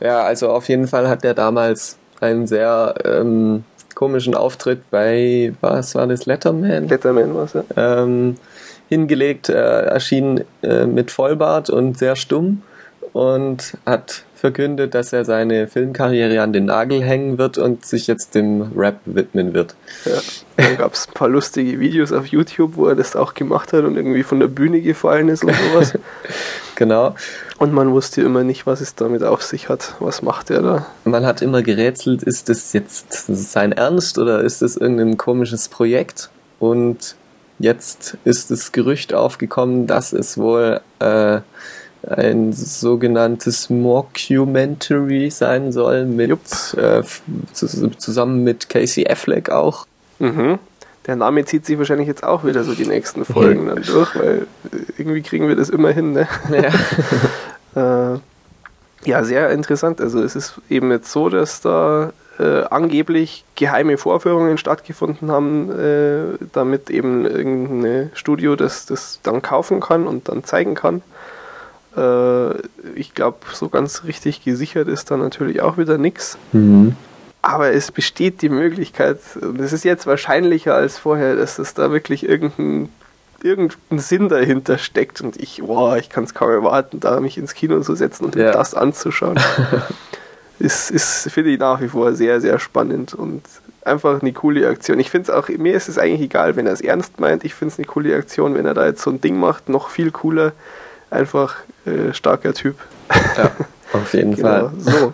[0.00, 5.94] ja, also auf jeden Fall hat er damals einen sehr ähm, komischen Auftritt bei, was
[5.94, 6.88] war das, Letterman?
[6.88, 7.64] Letterman war es, ja.
[7.76, 8.36] ähm,
[8.88, 12.62] hingelegt, äh, erschien äh, mit Vollbart und sehr stumm
[13.18, 18.36] und hat verkündet, dass er seine Filmkarriere an den Nagel hängen wird und sich jetzt
[18.36, 19.74] dem Rap widmen wird.
[20.04, 20.20] ja.
[20.56, 23.82] Dann gab es ein paar lustige Videos auf YouTube, wo er das auch gemacht hat
[23.82, 25.98] und irgendwie von der Bühne gefallen ist und sowas.
[26.76, 27.16] Genau.
[27.58, 29.96] und man wusste immer nicht, was es damit auf sich hat.
[29.98, 30.86] Was macht er da?
[31.02, 36.30] Man hat immer gerätselt, ist das jetzt sein Ernst oder ist das irgendein komisches Projekt?
[36.60, 37.16] Und
[37.58, 41.40] jetzt ist das Gerücht aufgekommen, dass es wohl äh,
[42.08, 46.30] ein sogenanntes Mockumentary sein soll, mit,
[46.76, 47.02] äh,
[47.52, 49.86] zusammen mit Casey Affleck auch.
[50.18, 50.58] Mhm.
[51.06, 54.46] Der Name zieht sich wahrscheinlich jetzt auch wieder so die nächsten Folgen dann durch, weil
[54.72, 56.28] äh, irgendwie kriegen wir das immer hin, ne?
[56.50, 56.70] Ja.
[57.76, 58.18] Äh,
[59.04, 60.00] ja, sehr interessant.
[60.00, 66.38] Also es ist eben jetzt so, dass da äh, angeblich geheime Vorführungen stattgefunden haben, äh,
[66.52, 71.02] damit eben irgendein Studio das, das dann kaufen kann und dann zeigen kann.
[71.96, 72.58] Äh,
[72.94, 76.38] ich glaube, so ganz richtig gesichert ist da natürlich auch wieder nichts.
[76.52, 76.96] Mhm.
[77.42, 81.90] Aber es besteht die Möglichkeit, und es ist jetzt wahrscheinlicher als vorher, dass es da
[81.92, 82.88] wirklich irgendein,
[83.42, 85.20] irgendein Sinn dahinter steckt.
[85.20, 88.36] Und ich, boah, ich kann es kaum erwarten, da mich ins Kino zu setzen und
[88.36, 88.52] Ja.
[88.52, 89.38] das anzuschauen.
[90.58, 93.42] ist, ist finde ich nach wie vor sehr, sehr spannend und
[93.84, 94.98] einfach eine coole Aktion.
[94.98, 97.44] Ich finde es auch, mir ist es eigentlich egal, wenn er es ernst meint.
[97.44, 99.88] Ich finde es eine coole Aktion, wenn er da jetzt so ein Ding macht, noch
[99.88, 100.52] viel cooler.
[101.10, 102.76] Einfach äh, starker Typ.
[103.36, 103.50] ja,
[103.92, 104.70] auf jeden Fall.
[104.70, 105.12] Genau, so.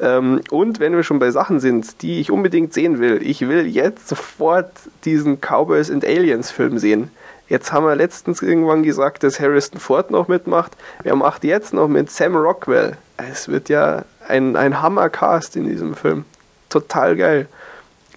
[0.00, 3.66] ähm, und wenn wir schon bei Sachen sind, die ich unbedingt sehen will, ich will
[3.66, 4.70] jetzt sofort
[5.04, 7.10] diesen Cowboys and Aliens Film sehen.
[7.48, 10.72] Jetzt haben wir letztens irgendwann gesagt, dass Harrison Ford noch mitmacht.
[11.02, 12.96] Wer macht jetzt noch mit Sam Rockwell?
[13.16, 16.24] Es wird ja ein, ein Hammercast in diesem Film.
[16.70, 17.48] Total geil.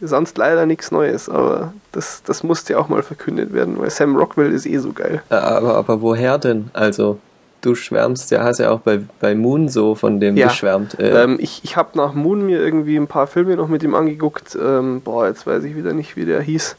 [0.02, 4.16] Sonst leider nichts Neues, aber das, das musste ja auch mal verkündet werden, weil Sam
[4.18, 5.22] Rockwell ist eh so geil.
[5.30, 6.70] Äh, Aber, aber woher denn?
[6.74, 7.18] Also,
[7.62, 10.48] du schwärmst ja, hast ja auch bei, bei Moon so von dem Ja.
[10.48, 11.00] geschwärmt.
[11.00, 13.96] Äh, Ähm, ich ich habe nach Moon mir irgendwie ein paar Filme noch mit ihm
[13.96, 14.58] angeguckt.
[14.62, 16.76] Ähm, boah, jetzt weiß ich wieder nicht, wie der hieß.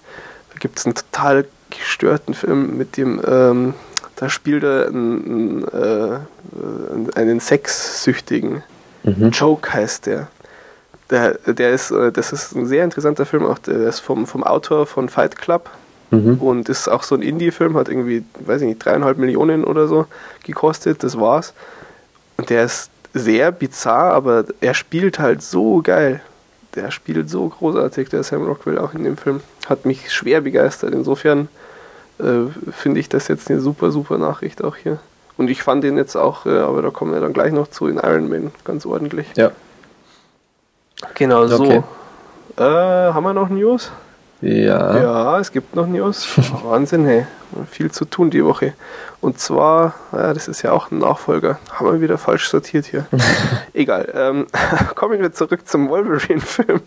[0.52, 3.74] Da gibt es einen total gestörten Film mit dem, ähm,
[4.16, 8.62] da spielt er einen, einen, äh, einen Sexsüchtigen.
[9.02, 9.30] mhm.
[9.30, 10.28] Joke heißt der.
[11.10, 14.42] Der, der ist, äh, das ist ein sehr interessanter Film, auch der ist vom, vom
[14.42, 15.70] Autor von Fight Club
[16.12, 16.36] Mhm.
[16.38, 20.06] und ist auch so ein Indie-Film, hat irgendwie, weiß ich nicht, dreieinhalb Millionen oder so
[20.44, 21.52] gekostet, das war's.
[22.36, 26.20] Und der ist sehr bizarr, aber er spielt halt so geil.
[26.76, 29.40] Der spielt so großartig, der Sam Rockwell auch in dem Film.
[29.68, 30.92] Hat mich schwer begeistert.
[30.94, 31.48] Insofern
[32.20, 34.98] äh, finde ich das jetzt eine super, super Nachricht auch hier.
[35.36, 37.88] Und ich fand den jetzt auch, äh, aber da kommen wir dann gleich noch zu,
[37.88, 39.26] in Iron Man ganz ordentlich.
[39.36, 39.50] Ja.
[41.14, 41.64] Genau so.
[41.64, 41.82] Okay.
[42.56, 43.90] Äh, haben wir noch News?
[44.40, 44.98] Ja.
[44.98, 46.28] Ja, es gibt noch News.
[46.64, 47.26] Wahnsinn, hey.
[47.70, 48.74] Viel zu tun die Woche.
[49.20, 51.58] Und zwar, ja, das ist ja auch ein Nachfolger.
[51.72, 53.06] Haben wir wieder falsch sortiert hier.
[53.72, 54.12] Egal.
[54.14, 54.46] Ähm,
[54.94, 56.80] kommen wir zurück zum Wolverine-Film.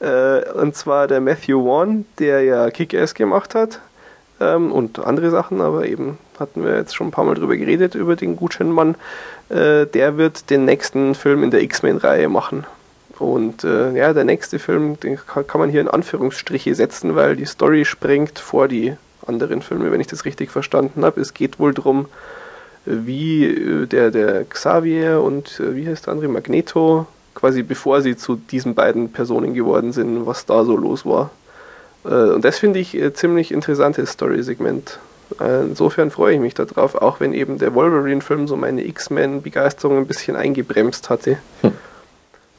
[0.00, 3.80] äh, und zwar der Matthew Vaughn, der ja Kick-Ass gemacht hat.
[4.40, 7.94] Ähm, und andere Sachen, aber eben hatten wir jetzt schon ein paar Mal drüber geredet,
[7.94, 8.96] über den guten Mann.
[9.48, 12.66] Äh, der wird den nächsten Film in der X-Men-Reihe machen.
[13.18, 17.46] Und äh, ja, der nächste Film, den kann, man hier in Anführungsstriche setzen, weil die
[17.46, 18.94] Story springt vor die
[19.26, 21.20] anderen Filme, wenn ich das richtig verstanden habe.
[21.20, 22.06] Es geht wohl darum,
[22.86, 28.16] wie äh, der, der Xavier und äh, wie heißt der andere, Magneto, quasi bevor sie
[28.16, 31.30] zu diesen beiden Personen geworden sind, was da so los war.
[32.04, 34.98] Äh, und das finde ich ziemlich interessantes Story-Segment.
[35.40, 40.36] Insofern freue ich mich darauf, auch wenn eben der Wolverine-Film so meine X-Men-Begeisterung ein bisschen
[40.36, 41.38] eingebremst hatte.
[41.62, 41.72] Hm.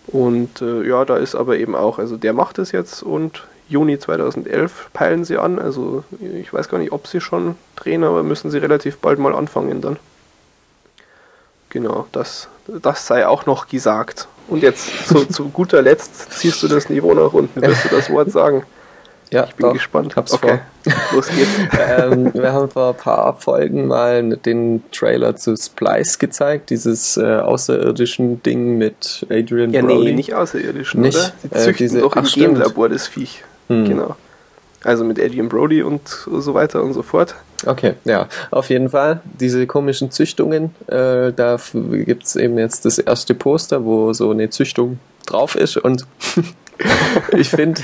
[0.07, 3.99] Und äh, ja, da ist aber eben auch, also der macht es jetzt und Juni
[3.99, 5.59] 2011 peilen sie an.
[5.59, 9.35] Also ich weiß gar nicht, ob sie schon drehen, aber müssen sie relativ bald mal
[9.35, 9.97] anfangen dann.
[11.69, 14.27] Genau, das, das sei auch noch gesagt.
[14.47, 17.61] Und jetzt so, zu guter Letzt ziehst du das Niveau nach unten.
[17.61, 18.63] Wirst du das Wort sagen?
[19.31, 20.15] Ja, ich bin doch, gespannt.
[20.15, 20.59] Hab's okay.
[20.83, 20.93] vor.
[21.15, 21.49] Los geht's.
[21.89, 27.39] ähm, wir haben vor ein paar Folgen mal den Trailer zu Splice gezeigt, dieses äh,
[27.39, 29.93] außerirdischen Ding mit Adrian ja, Brody.
[29.95, 31.17] Ja, nee, nicht außerirdischen, nicht?
[31.17, 31.31] oder?
[31.41, 33.43] Sie züchten äh, diese, doch im Genlabor das Viech.
[33.67, 33.85] Hm.
[33.85, 34.15] Genau.
[34.83, 37.35] Also mit Adrian Brody und so weiter und so fort.
[37.65, 39.21] Okay, ja, auf jeden Fall.
[39.39, 44.49] Diese komischen Züchtungen, äh, da gibt es eben jetzt das erste Poster, wo so eine
[44.49, 46.05] Züchtung drauf ist und
[47.31, 47.81] ich finde,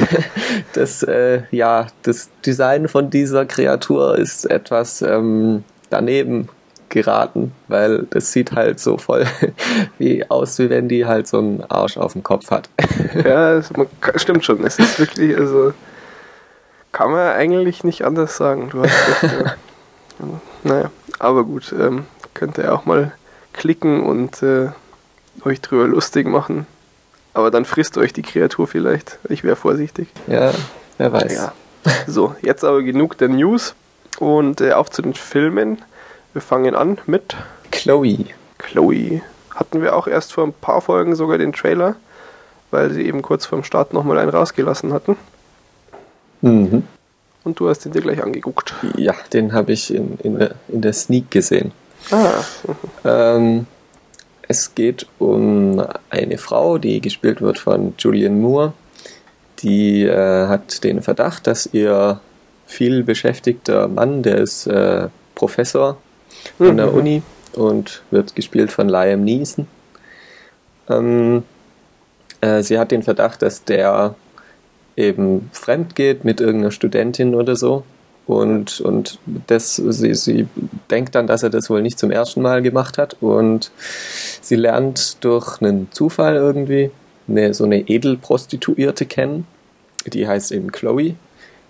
[0.74, 6.50] das, äh, ja, das Design von dieser Kreatur ist etwas ähm, daneben
[6.90, 9.26] geraten, weil das sieht halt so voll
[9.98, 12.70] wie aus, wie wenn die halt so einen Arsch auf dem Kopf hat.
[13.26, 14.64] ja, es, man, stimmt schon.
[14.64, 15.74] Es ist wirklich, also
[16.92, 18.70] kann man eigentlich nicht anders sagen.
[18.70, 19.56] Du hast recht, ja.
[20.64, 23.12] Naja, aber gut, ähm, könnt ihr auch mal
[23.52, 24.70] klicken und äh,
[25.44, 26.66] euch drüber lustig machen.
[27.34, 29.18] Aber dann frisst euch die Kreatur vielleicht.
[29.30, 30.08] Ich wäre vorsichtig.
[30.28, 30.52] Ja,
[30.98, 31.34] wer weiß.
[31.34, 31.54] Ja.
[32.08, 33.76] So, jetzt aber genug der News
[34.20, 35.82] und äh, auf zu den Filmen.
[36.34, 37.36] Wir fangen an mit
[37.72, 38.26] Chloe.
[38.58, 39.22] Chloe.
[39.54, 41.96] Hatten wir auch erst vor ein paar Folgen sogar den Trailer,
[42.72, 45.18] weil sie eben kurz vorm Start nochmal einen rausgelassen hatten.
[46.42, 46.84] Mhm.
[47.44, 48.74] Und du hast ihn dir gleich angeguckt.
[48.96, 51.72] Ja, den habe ich in, in, der, in der Sneak gesehen.
[52.10, 52.44] Ah.
[53.04, 53.68] Ähm,
[54.54, 58.74] es geht um eine Frau, die gespielt wird von Julian Moore.
[59.64, 62.20] Die äh, hat den Verdacht, dass ihr
[62.68, 65.98] viel beschäftigter Mann, der ist äh, Professor
[66.60, 66.70] mhm.
[66.70, 66.98] an der mhm.
[66.98, 67.22] Uni
[67.54, 69.68] und wird gespielt von Liam Neeson.
[70.88, 71.44] Ähm,
[72.42, 74.14] äh, sie hat den Verdacht, dass der
[74.96, 77.84] eben fremd geht mit irgendeiner Studentin oder so.
[78.26, 80.48] Und, und das, sie, sie
[80.90, 83.18] denkt dann, dass er das wohl nicht zum ersten Mal gemacht hat.
[83.22, 83.72] Und
[84.42, 86.92] sie lernt durch einen Zufall irgendwie
[87.28, 89.46] eine, so eine Edelprostituierte kennen.
[90.06, 91.16] Die heißt eben Chloe.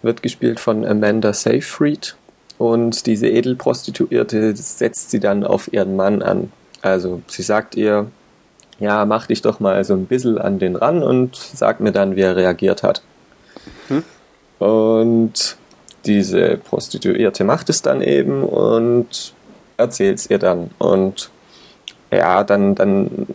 [0.03, 2.15] Wird gespielt von Amanda Seyfried.
[2.59, 6.51] Und diese Edelprostituierte setzt sie dann auf ihren Mann an.
[6.81, 8.07] Also sie sagt ihr,
[8.79, 12.15] ja, mach dich doch mal so ein bisschen an den ran und sag mir dann,
[12.15, 13.01] wie er reagiert hat.
[13.87, 14.03] Hm?
[14.59, 15.57] Und
[16.05, 19.33] diese Prostituierte macht es dann eben und
[19.77, 20.71] erzählt es ihr dann.
[20.77, 21.29] Und
[22.11, 23.27] ja, dann, dann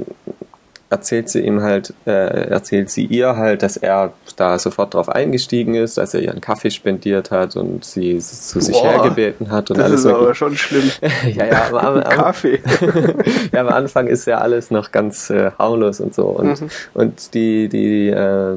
[0.90, 5.74] erzählt sie ihm halt, äh, erzählt sie ihr halt, dass er da sofort drauf eingestiegen
[5.74, 9.78] ist, dass er ihren Kaffee spendiert hat und sie zu sich Boah, hergebeten hat und
[9.78, 10.02] das alles.
[10.04, 10.90] Das ist aber schon schlimm.
[11.34, 12.60] ja, ja, am, am, Kaffee.
[13.52, 16.24] ja, am Anfang ist ja alles noch ganz äh, harmlos und so.
[16.26, 16.70] Und, mhm.
[16.94, 18.56] und die, die, äh,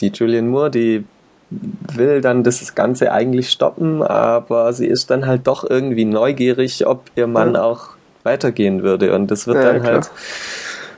[0.00, 1.04] die Julian Moore, die
[1.92, 7.10] will dann das Ganze eigentlich stoppen, aber sie ist dann halt doch irgendwie neugierig, ob
[7.16, 7.62] ihr Mann ja.
[7.62, 7.90] auch
[8.22, 9.14] weitergehen würde.
[9.14, 9.92] Und das wird ja, dann klar.
[9.94, 10.10] halt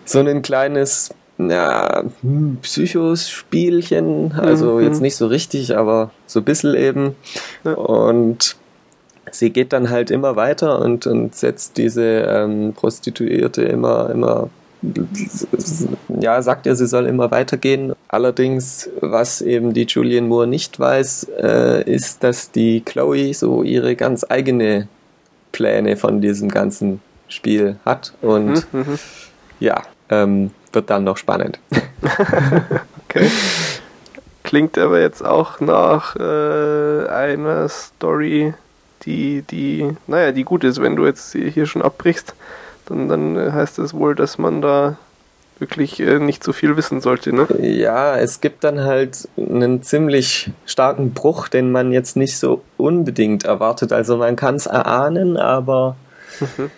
[0.05, 4.85] so ein kleines ja, hm, Psychospielchen, also mhm.
[4.85, 7.15] jetzt nicht so richtig, aber so ein bisschen eben.
[7.65, 7.75] Ja.
[7.75, 8.57] Und
[9.31, 14.49] sie geht dann halt immer weiter und, und setzt diese ähm, Prostituierte immer, immer
[16.09, 17.95] ja, sagt er, sie soll immer weitergehen.
[18.09, 23.97] Allerdings, was eben die Julian Moore nicht weiß, äh, ist, dass die Chloe so ihre
[23.97, 24.89] ganz eigene
[25.53, 28.13] Pläne von diesem ganzen Spiel hat.
[28.23, 28.99] Und mhm, mhm.
[29.61, 31.59] ja, ähm, wird dann noch spannend.
[33.09, 33.31] okay.
[34.45, 38.55] Klingt aber jetzt auch nach äh, einer Story,
[39.03, 42.35] die, die, naja, die gut ist, wenn du jetzt hier schon abbrichst
[42.87, 44.97] dann, dann heißt es wohl, dass man da
[45.59, 47.47] wirklich äh, nicht so viel wissen sollte, ne?
[47.61, 53.45] Ja, es gibt dann halt einen ziemlich starken Bruch, den man jetzt nicht so unbedingt
[53.45, 53.93] erwartet.
[53.93, 55.97] Also man kann es erahnen, aber
[56.41, 56.71] mhm.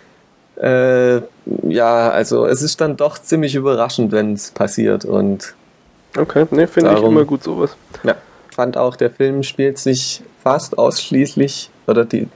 [0.63, 1.21] äh,
[1.67, 5.55] ja, also es ist dann doch ziemlich überraschend, wenn es passiert und
[6.17, 7.75] Okay, ne, finde ich immer gut sowas.
[8.03, 8.15] Ja,
[8.49, 12.27] fand auch, der Film spielt sich fast ausschließlich oder die,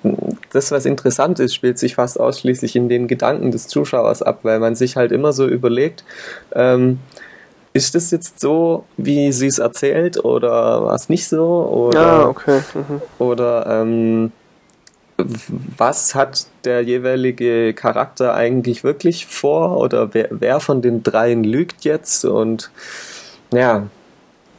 [0.56, 4.60] das, was interessant ist, spielt sich fast ausschließlich in den Gedanken des Zuschauers ab, weil
[4.60, 6.04] man sich halt immer so überlegt,
[6.54, 7.00] ähm,
[7.74, 11.44] ist das jetzt so, wie sie es erzählt, oder war es nicht so?
[11.44, 12.62] Oder, ah, okay.
[12.76, 13.02] Mhm.
[13.18, 14.32] Oder ähm,
[15.78, 19.78] was hat der jeweilige Charakter eigentlich wirklich vor?
[19.78, 22.26] Oder wer, wer von den dreien lügt jetzt?
[22.26, 22.70] Und
[23.52, 23.88] ja,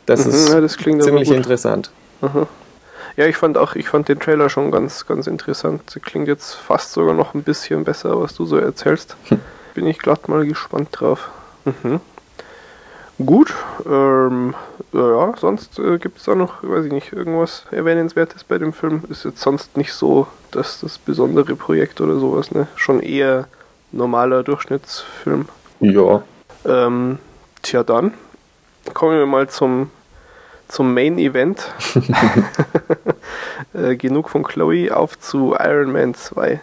[0.07, 1.91] das mhm, ist ja, das ziemlich interessant.
[2.21, 2.49] Aha.
[3.17, 6.01] Ja, ich fand auch, ich fand den Trailer schon ganz, ganz interessant.
[6.03, 9.17] Klingt jetzt fast sogar noch ein bisschen besser, was du so erzählst.
[9.29, 9.41] Hm.
[9.75, 11.31] Bin ich glatt mal gespannt drauf.
[11.65, 12.01] Mhm.
[13.25, 13.55] Gut,
[13.87, 14.55] ähm,
[14.93, 19.05] ja, sonst äh, gibt es da noch, weiß ich nicht, irgendwas Erwähnenswertes bei dem Film.
[19.09, 22.67] Ist jetzt sonst nicht so, dass das besondere Projekt oder sowas, ne?
[22.75, 23.47] Schon eher
[23.93, 25.49] normaler Durchschnittsfilm.
[25.79, 26.23] Ja.
[26.65, 27.21] Ähm,
[27.63, 28.15] tja, dann
[28.95, 29.91] kommen wir mal zum,
[30.75, 31.73] zum Main Event.
[33.75, 36.61] äh, genug von Chloe, auf zu Iron Man 2.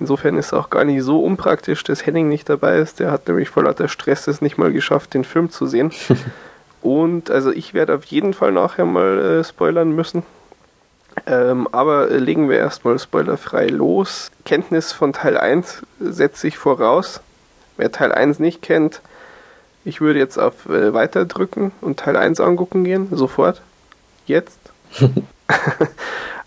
[0.00, 3.00] Insofern ist es auch gar nicht so unpraktisch, dass Henning nicht dabei ist.
[3.00, 5.92] Der hat nämlich vor lauter Stress es nicht mal geschafft, den Film zu sehen.
[6.82, 10.24] Und also ich werde auf jeden Fall nachher mal äh, spoilern müssen.
[11.26, 14.30] Ähm, aber äh, legen wir erstmal spoilerfrei los.
[14.44, 17.20] Kenntnis von Teil 1 setze ich voraus.
[17.78, 19.00] Wer Teil 1 nicht kennt,
[19.84, 23.62] ich würde jetzt auf äh, Weiter drücken und Teil 1 angucken gehen, sofort.
[24.26, 24.58] Jetzt.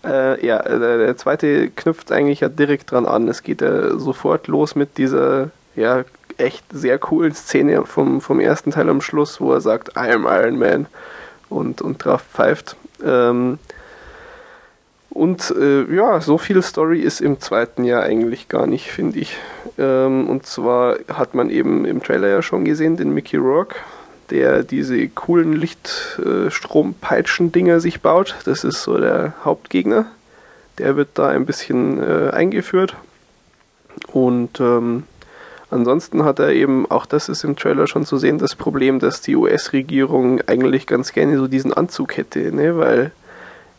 [0.04, 3.26] Äh, ja, äh, der zweite knüpft eigentlich ja direkt dran an.
[3.26, 6.04] Es geht ja sofort los mit dieser, ja,
[6.36, 10.24] echt sehr coolen Szene vom, vom ersten Teil am Schluss, wo er sagt, I am
[10.24, 10.86] Iron Man
[11.48, 12.76] und, und drauf pfeift.
[13.04, 13.58] Ähm,
[15.10, 19.36] und äh, ja, so viel Story ist im zweiten Jahr eigentlich gar nicht, finde ich.
[19.78, 23.76] Ähm, und zwar hat man eben im Trailer ja schon gesehen, den Mickey Rourke,
[24.30, 28.36] der diese coolen Lichtstrompeitschen-Dinger sich baut.
[28.44, 30.06] Das ist so der Hauptgegner.
[30.78, 32.96] Der wird da ein bisschen äh, eingeführt.
[34.12, 35.04] Und ähm,
[35.70, 39.20] ansonsten hat er eben, auch das ist im Trailer schon zu sehen, das Problem, dass
[39.20, 42.78] die US-Regierung eigentlich ganz gerne so diesen Anzug hätte, ne?
[42.78, 43.12] weil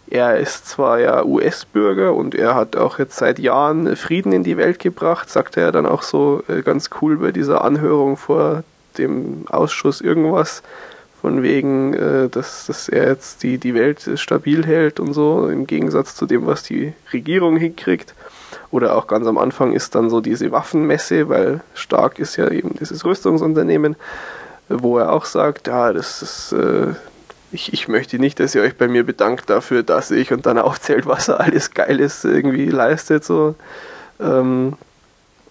[0.09, 4.57] er ist zwar ja US-Bürger und er hat auch jetzt seit Jahren Frieden in die
[4.57, 8.63] Welt gebracht, sagte er dann auch so äh, ganz cool bei dieser Anhörung vor
[8.97, 10.63] dem Ausschuss irgendwas
[11.21, 15.67] von wegen, äh, dass, dass er jetzt die, die Welt stabil hält und so, im
[15.67, 18.15] Gegensatz zu dem, was die Regierung hinkriegt.
[18.71, 22.75] Oder auch ganz am Anfang ist dann so diese Waffenmesse, weil Stark ist ja eben
[22.79, 23.95] dieses Rüstungsunternehmen,
[24.69, 26.93] wo er auch sagt, ja, das ist, äh,
[27.51, 30.57] ich, ich möchte nicht, dass ihr euch bei mir bedankt dafür, dass ich und dann
[30.57, 33.23] aufzählt, was er alles Geiles irgendwie leistet.
[33.23, 33.55] So.
[34.19, 34.73] Ähm,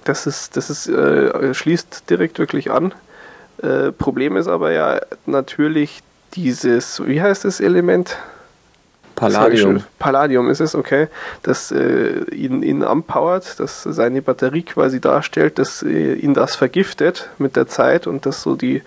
[0.04, 2.94] das ist, das ist, äh, schließt direkt wirklich an
[3.62, 6.00] äh, Problem ist aber ja natürlich
[6.34, 8.16] dieses, wie heißt das Element?
[9.18, 9.82] Palladium.
[9.98, 11.08] Palladium ist es, okay.
[11.42, 17.30] Das äh, ihn, ihn anpowert, dass seine Batterie quasi darstellt, dass äh, ihn das vergiftet
[17.38, 18.82] mit der Zeit und dass so die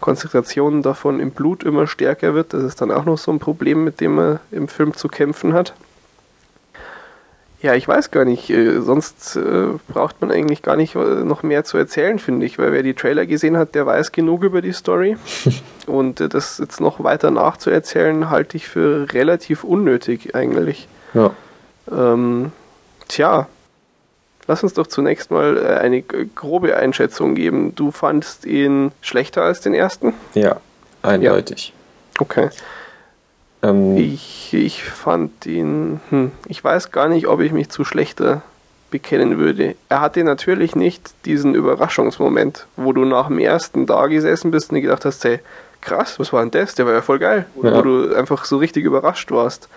[0.00, 2.52] Konzentration davon im Blut immer stärker wird.
[2.52, 5.52] Das ist dann auch noch so ein Problem, mit dem er im Film zu kämpfen
[5.52, 5.74] hat.
[7.66, 8.48] Ja, ich weiß gar nicht.
[8.48, 12.60] Äh, sonst äh, braucht man eigentlich gar nicht äh, noch mehr zu erzählen, finde ich,
[12.60, 15.16] weil wer die Trailer gesehen hat, der weiß genug über die Story.
[15.88, 20.86] Und äh, das jetzt noch weiter nachzuerzählen, halte ich für relativ unnötig eigentlich.
[21.12, 21.32] Ja.
[21.90, 22.52] Ähm,
[23.08, 23.48] tja,
[24.46, 27.74] lass uns doch zunächst mal eine grobe Einschätzung geben.
[27.74, 30.14] Du fandst ihn schlechter als den ersten?
[30.34, 30.60] Ja,
[31.02, 31.72] eindeutig.
[32.14, 32.22] Ja.
[32.22, 32.48] Okay.
[33.62, 38.42] Ähm, ich, ich fand ihn, hm, ich weiß gar nicht, ob ich mich zu schlechter
[38.90, 39.74] bekennen würde.
[39.88, 44.80] Er hatte natürlich nicht diesen Überraschungsmoment, wo du nach dem ersten da gesessen bist und
[44.80, 45.40] gedacht hast, hey,
[45.80, 46.74] krass, was war denn das?
[46.74, 47.46] Der war ja voll geil.
[47.62, 47.76] Ja.
[47.76, 49.68] Wo du einfach so richtig überrascht warst.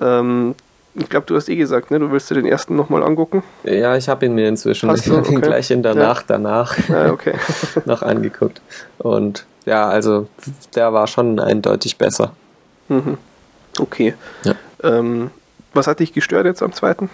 [0.00, 0.54] Ähm,
[0.94, 1.98] ich glaube, du hast eh gesagt, ne?
[1.98, 3.42] Du willst dir den ersten nochmal angucken?
[3.64, 5.18] Ja, ich habe ihn mir inzwischen hast du?
[5.18, 5.40] Okay.
[5.40, 6.02] gleich in der ja.
[6.02, 7.34] Nacht danach ah, okay.
[7.86, 8.60] noch angeguckt.
[8.98, 10.28] Und ja, also
[10.74, 12.32] der war schon eindeutig besser.
[12.88, 13.18] Mhm.
[13.78, 14.14] Okay.
[14.44, 14.54] Ja.
[14.82, 15.30] Ähm,
[15.72, 17.08] was hat dich gestört jetzt am zweiten?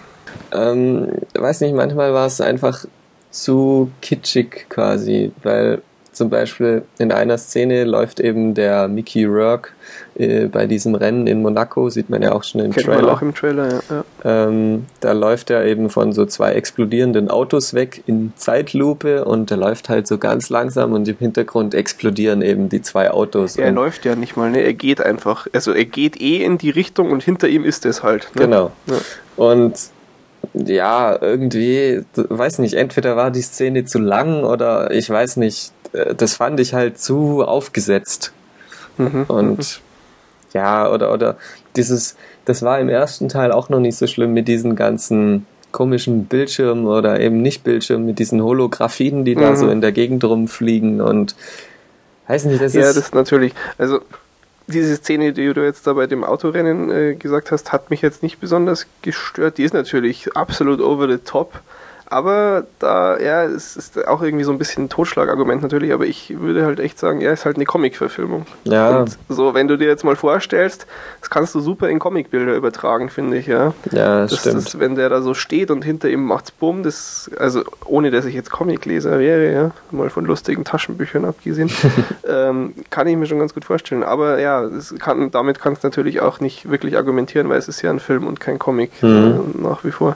[0.51, 2.85] Ähm, weiß nicht, manchmal war es einfach
[3.31, 9.69] zu kitschig quasi, weil zum Beispiel in einer Szene läuft eben der Mickey Rourke
[10.15, 13.01] äh, bei diesem Rennen in Monaco, sieht man ja auch schon im Kennt Trailer.
[13.03, 13.81] Man auch im Trailer, ja.
[13.89, 14.03] ja.
[14.47, 19.57] Ähm, da läuft er eben von so zwei explodierenden Autos weg in Zeitlupe und der
[19.57, 23.55] läuft halt so ganz langsam und im Hintergrund explodieren eben die zwei Autos.
[23.55, 24.61] Er läuft ja nicht mal, ne?
[24.61, 25.47] Er geht einfach.
[25.53, 28.29] Also er geht eh in die Richtung und hinter ihm ist es halt.
[28.35, 28.41] Ne?
[28.41, 28.71] Genau.
[28.87, 28.95] Ja.
[29.35, 29.75] Und
[30.53, 36.35] ja, irgendwie, weiß nicht, entweder war die Szene zu lang oder ich weiß nicht, das
[36.35, 38.31] fand ich halt zu aufgesetzt.
[38.97, 39.25] Mhm.
[39.27, 39.81] Und
[40.53, 41.37] ja, oder, oder
[41.75, 42.15] dieses,
[42.45, 46.87] das war im ersten Teil auch noch nicht so schlimm mit diesen ganzen komischen Bildschirmen
[46.87, 49.41] oder eben nicht Bildschirmen, mit diesen Holographien, die mhm.
[49.41, 51.35] da so in der Gegend rumfliegen und
[52.27, 52.87] weiß nicht, das ja, ist.
[52.87, 54.01] Ja, das ist natürlich, also
[54.67, 58.23] diese Szene, die du jetzt da bei dem Autorennen äh, gesagt hast, hat mich jetzt
[58.23, 59.57] nicht besonders gestört.
[59.57, 61.61] Die ist natürlich absolut over the top,
[62.11, 66.39] Aber da, ja, es ist auch irgendwie so ein bisschen ein Totschlagargument natürlich, aber ich
[66.39, 68.47] würde halt echt sagen, ja, ist halt eine Comic-Verfilmung.
[68.63, 69.01] Ja.
[69.01, 70.87] Und so, wenn du dir jetzt mal vorstellst,
[71.21, 73.73] das kannst du super in Comicbilder übertragen, finde ich, ja.
[73.91, 74.55] Ja, das, Das, stimmt.
[74.65, 78.25] das, wenn der da so steht und hinter ihm macht's Bumm, das, also ohne dass
[78.25, 81.69] ich jetzt Comicleser wäre, ja, mal von lustigen Taschenbüchern abgesehen,
[82.27, 84.03] ähm, kann ich mir schon ganz gut vorstellen.
[84.03, 87.81] Aber ja, das kann, damit kannst du natürlich auch nicht wirklich argumentieren, weil es ist
[87.83, 89.53] ja ein Film und kein Comic Mhm.
[89.59, 90.15] äh, nach wie vor.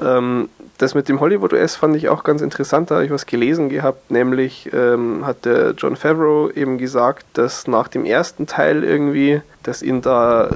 [0.00, 0.48] Ähm,
[0.78, 3.68] das mit dem Hollywood OS fand ich auch ganz interessant, da habe ich was gelesen
[3.68, 9.40] gehabt, nämlich ähm, hat der John Favreau eben gesagt, dass nach dem ersten Teil irgendwie,
[9.62, 10.50] dass ihn da äh,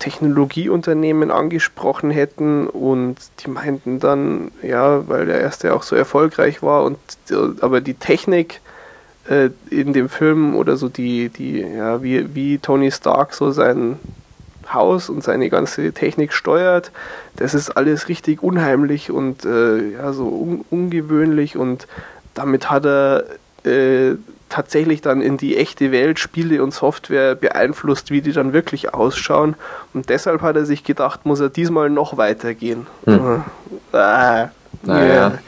[0.00, 6.84] Technologieunternehmen angesprochen hätten und die meinten dann, ja, weil der erste auch so erfolgreich war
[6.84, 6.98] und
[7.30, 8.60] äh, aber die Technik
[9.28, 13.98] äh, in dem Film oder so die, die, ja, wie, wie Tony Stark so sein
[14.72, 16.90] Haus und seine ganze Technik steuert,
[17.36, 21.86] das ist alles richtig unheimlich und äh, ja, so un ungewöhnlich und
[22.34, 23.24] damit hat er
[23.64, 24.16] äh,
[24.48, 29.54] tatsächlich dann in die echte Welt Spiele und Software beeinflusst, wie die dann wirklich ausschauen
[29.94, 32.86] und deshalb hat er sich gedacht, muss er diesmal noch weitergehen.
[33.04, 33.42] Hm.
[33.92, 34.48] Ah,
[34.82, 35.14] Naja.
[35.14, 35.38] ja.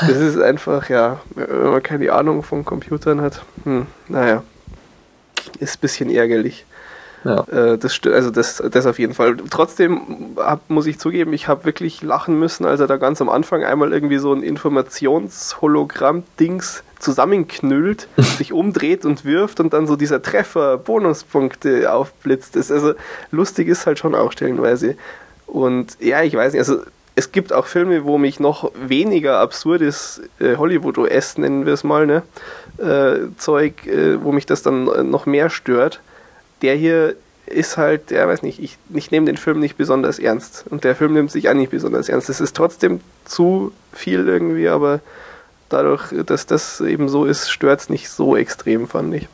[0.00, 4.42] Das ist einfach, ja, wenn man keine Ahnung von Computern hat, hm, naja,
[5.58, 6.64] ist ein bisschen ärgerlich.
[7.24, 7.44] Ja.
[7.48, 9.36] Äh, das, also das, das auf jeden Fall.
[9.50, 13.28] Trotzdem hab, muss ich zugeben, ich habe wirklich lachen müssen, als er da ganz am
[13.28, 18.08] Anfang einmal irgendwie so ein Informationshologramm-Dings zusammenknüllt,
[18.38, 22.56] sich umdreht und wirft und dann so dieser Treffer Bonuspunkte aufblitzt.
[22.56, 22.94] Das, also
[23.30, 24.96] lustig ist halt schon auch stellenweise.
[25.46, 26.80] Und ja, ich weiß nicht, also
[27.18, 32.06] es gibt auch Filme, wo mich noch weniger absurdes äh, Hollywood-OS, nennen wir es mal,
[32.06, 32.22] ne,
[32.78, 36.00] äh, Zeug, äh, wo mich das dann äh, noch mehr stört.
[36.62, 37.14] Der hier
[37.46, 40.64] ist halt, ja, weiß nicht, ich, ich nehme den Film nicht besonders ernst.
[40.68, 42.28] Und der Film nimmt sich auch nicht besonders ernst.
[42.28, 45.00] Es ist trotzdem zu viel irgendwie, aber
[45.68, 49.28] dadurch, dass das eben so ist, stört es nicht so extrem, fand ich.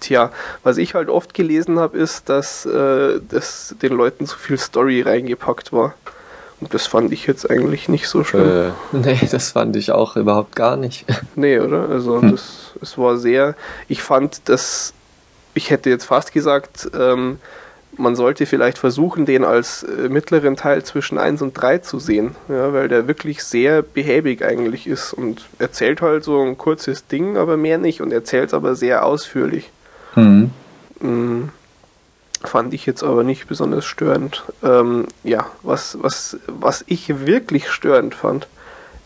[0.00, 0.30] Tja,
[0.62, 5.02] was ich halt oft gelesen habe, ist, dass, äh, dass den Leuten zu viel Story
[5.02, 5.94] reingepackt war.
[6.60, 8.48] Und das fand ich jetzt eigentlich nicht so schlimm.
[8.48, 11.04] Äh, nee, das fand ich auch überhaupt gar nicht.
[11.34, 11.88] Nee, oder?
[11.88, 12.32] Also Hm.
[12.32, 13.54] das, es war sehr.
[13.88, 14.92] Ich fand, dass
[15.56, 17.38] ich hätte jetzt fast gesagt, ähm,
[17.96, 22.36] man sollte vielleicht versuchen, den als äh, mittleren Teil zwischen 1 und 3 zu sehen,
[22.48, 27.38] ja, weil der wirklich sehr behäbig eigentlich ist und erzählt halt so ein kurzes Ding,
[27.38, 29.70] aber mehr nicht und erzählt aber sehr ausführlich.
[30.14, 30.50] Mhm.
[31.00, 31.48] Mm,
[32.44, 34.44] Fand ich jetzt aber nicht besonders störend.
[34.62, 38.46] Ähm, ja, was, was, was ich wirklich störend fand,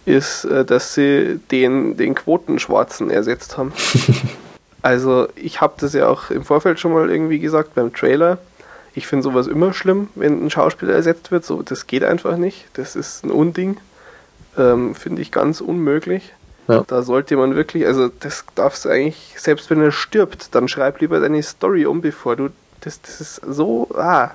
[0.04, 3.72] ist, äh, dass sie den, den Quotenschwarzen ersetzt haben.
[4.82, 8.38] also ich habe das ja auch im Vorfeld schon mal irgendwie gesagt beim Trailer.
[8.94, 11.44] Ich finde sowas immer schlimm, wenn ein Schauspieler ersetzt wird.
[11.44, 12.66] So, das geht einfach nicht.
[12.74, 13.76] Das ist ein Unding.
[14.58, 16.32] Ähm, finde ich ganz unmöglich.
[16.66, 16.84] Ja.
[16.86, 21.00] Da sollte man wirklich, also das darfst du eigentlich, selbst wenn er stirbt, dann schreib
[21.00, 22.50] lieber deine Story um, bevor du,
[22.80, 24.30] das, das ist so, ah,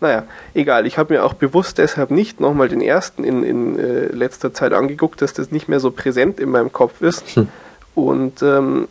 [0.00, 0.86] naja, egal.
[0.86, 4.72] Ich habe mir auch bewusst deshalb nicht nochmal den ersten in, in äh, letzter Zeit
[4.72, 7.36] angeguckt, dass das nicht mehr so präsent in meinem Kopf ist.
[7.36, 7.48] Hm.
[7.94, 8.88] Und ähm,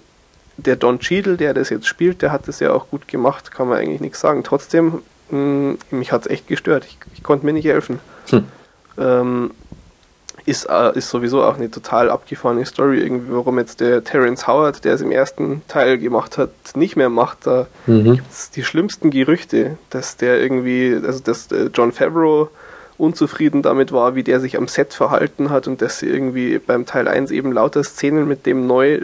[0.58, 3.68] der Don Cheadle, der das jetzt spielt, der hat das ja auch gut gemacht, kann
[3.70, 4.44] man eigentlich nichts sagen.
[4.44, 6.86] Trotzdem, mh, mich hat es echt gestört.
[6.86, 8.00] Ich, ich konnte mir nicht helfen.
[8.30, 8.44] Hm.
[8.98, 9.52] Ähm,
[10.46, 14.86] ist, äh, ist sowieso auch eine total abgefahrene Story, irgendwie, warum jetzt der Terence Howard,
[14.86, 17.46] der es im ersten Teil gemacht hat, nicht mehr macht.
[17.46, 18.16] Da Mhm.
[18.16, 22.50] gibt's die schlimmsten Gerüchte, dass der irgendwie, also dass äh, John Favreau
[22.98, 26.86] unzufrieden damit war, wie der sich am Set verhalten hat und dass sie irgendwie beim
[26.86, 29.02] Teil 1 eben lauter Szenen mit dem neu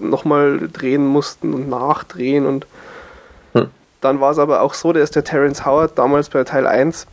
[0.00, 2.66] nochmal drehen mussten und nachdrehen und
[3.54, 3.68] Hm.
[4.00, 7.06] dann war es aber auch so, dass der Terence Howard damals bei Teil 1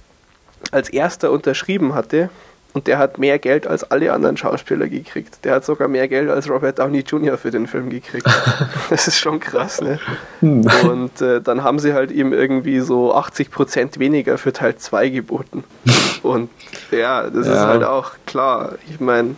[0.71, 2.29] als erster unterschrieben hatte
[2.73, 5.43] und der hat mehr Geld als alle anderen Schauspieler gekriegt.
[5.45, 7.37] Der hat sogar mehr Geld als Robert Downey Jr.
[7.37, 8.25] für den Film gekriegt.
[8.89, 9.99] das ist schon krass, ne?
[10.39, 10.65] Hm.
[10.89, 15.63] Und äh, dann haben sie halt ihm irgendwie so 80% weniger für Teil 2 geboten.
[16.23, 16.49] Und
[16.89, 17.67] ja, das ist Ja.
[17.67, 18.73] halt auch klar.
[18.89, 19.35] Ich meine,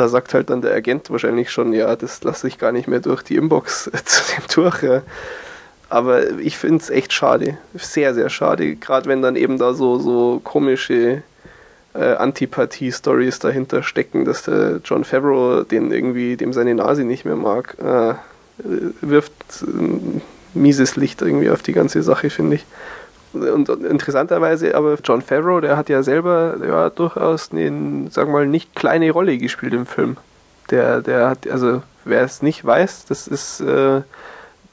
[0.00, 3.00] da sagt halt dann der Agent wahrscheinlich schon, ja, das lasse ich gar nicht mehr
[3.00, 4.82] durch die Inbox äh, zu dem durch.
[4.82, 5.02] Ja.
[5.90, 7.58] Aber ich finde es echt schade.
[7.74, 8.76] Sehr, sehr schade.
[8.76, 11.22] Gerade wenn dann eben da so, so komische
[11.94, 17.36] äh, Antipathie-Stories dahinter stecken, dass der John Favreau den irgendwie, dem seine Nase nicht mehr
[17.36, 18.14] mag, äh,
[19.02, 19.32] wirft
[19.62, 20.22] ein
[20.54, 22.66] mieses Licht irgendwie auf die ganze Sache, finde ich.
[23.32, 28.40] Und, und interessanterweise, aber John Favreau, der hat ja selber ja, durchaus eine, sagen wir
[28.40, 30.16] mal, nicht kleine Rolle gespielt im Film.
[30.70, 34.02] Der, der hat, also wer es nicht weiß, das ist äh,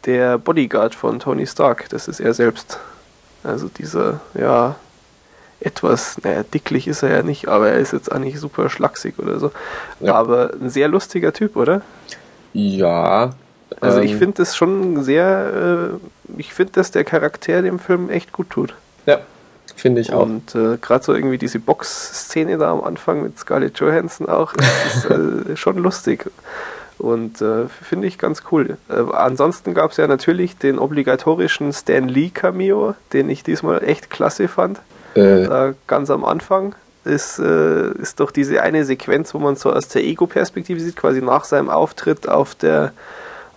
[0.06, 2.80] der Bodyguard von Tony Stark, das ist er selbst.
[3.44, 4.76] Also dieser, ja,
[5.60, 9.18] etwas, naja, dicklich ist er ja nicht, aber er ist jetzt auch nicht super schlaksig
[9.18, 9.52] oder so.
[10.00, 10.16] Ja.
[10.16, 11.82] Aber ein sehr lustiger Typ, oder?
[12.54, 13.32] Ja.
[13.82, 18.10] Also ähm, ich finde das schon sehr, äh, ich finde, dass der Charakter dem Film
[18.10, 18.74] echt gut tut.
[19.06, 19.20] Ja,
[19.76, 20.24] finde ich auch.
[20.24, 25.06] Und äh, gerade so irgendwie diese Box-Szene da am Anfang mit Scarlett Johansson auch, ist
[25.10, 26.30] äh, schon lustig.
[26.98, 28.78] Und äh, finde ich ganz cool.
[28.90, 34.10] Äh, ansonsten gab es ja natürlich den obligatorischen Stan Lee Cameo, den ich diesmal echt
[34.10, 34.80] klasse fand.
[35.14, 36.74] Äh, Da ganz am Anfang
[37.06, 41.22] ist, äh, ist doch diese eine Sequenz, wo man so aus der Ego-Perspektive sieht, quasi
[41.22, 42.94] nach seinem Auftritt auf der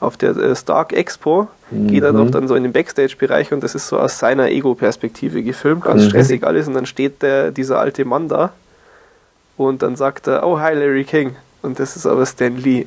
[0.00, 2.16] auf der äh, Stark Expo geht er Mhm.
[2.16, 6.04] doch dann so in den Backstage-Bereich und das ist so aus seiner Ego-Perspektive gefilmt, ganz
[6.04, 6.08] Mhm.
[6.08, 8.52] stressig alles und dann steht der, dieser alte Mann da
[9.56, 12.86] und dann sagt er, oh hi Larry King und das ist aber Stan Lee.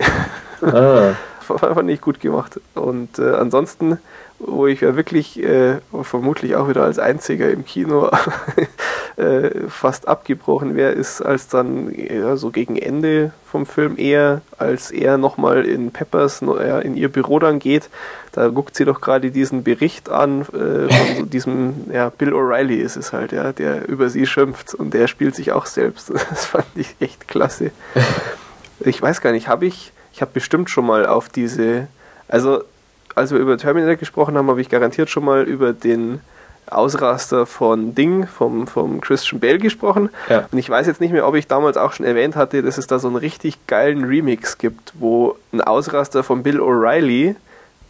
[0.62, 2.60] ah, fand ich gut gemacht.
[2.74, 4.00] Und äh, ansonsten,
[4.40, 8.10] wo ich ja wirklich äh, vermutlich auch wieder als einziger im Kino
[9.16, 14.92] äh, fast abgebrochen wäre, ist als dann ja, so gegen Ende vom Film eher, als
[14.92, 17.90] er nochmal in Peppers ja, in ihr Büro dann geht,
[18.32, 22.78] da guckt sie doch gerade diesen Bericht an äh, von so diesem, ja, Bill O'Reilly
[22.78, 26.12] ist es halt, ja, der über sie schimpft und der spielt sich auch selbst.
[26.34, 27.72] Das fand ich echt klasse.
[28.86, 31.88] Ich weiß gar nicht, habe ich, ich habe bestimmt schon mal auf diese,
[32.28, 32.64] also
[33.16, 36.22] als wir über Terminator gesprochen haben, habe ich garantiert schon mal über den
[36.68, 40.10] Ausraster von Ding, vom, vom Christian Bale gesprochen.
[40.30, 40.48] Ja.
[40.52, 42.88] Und ich weiß jetzt nicht mehr, ob ich damals auch schon erwähnt hatte, dass es
[42.88, 47.36] da so einen richtig geilen Remix gibt, wo ein Ausraster von Bill O'Reilly,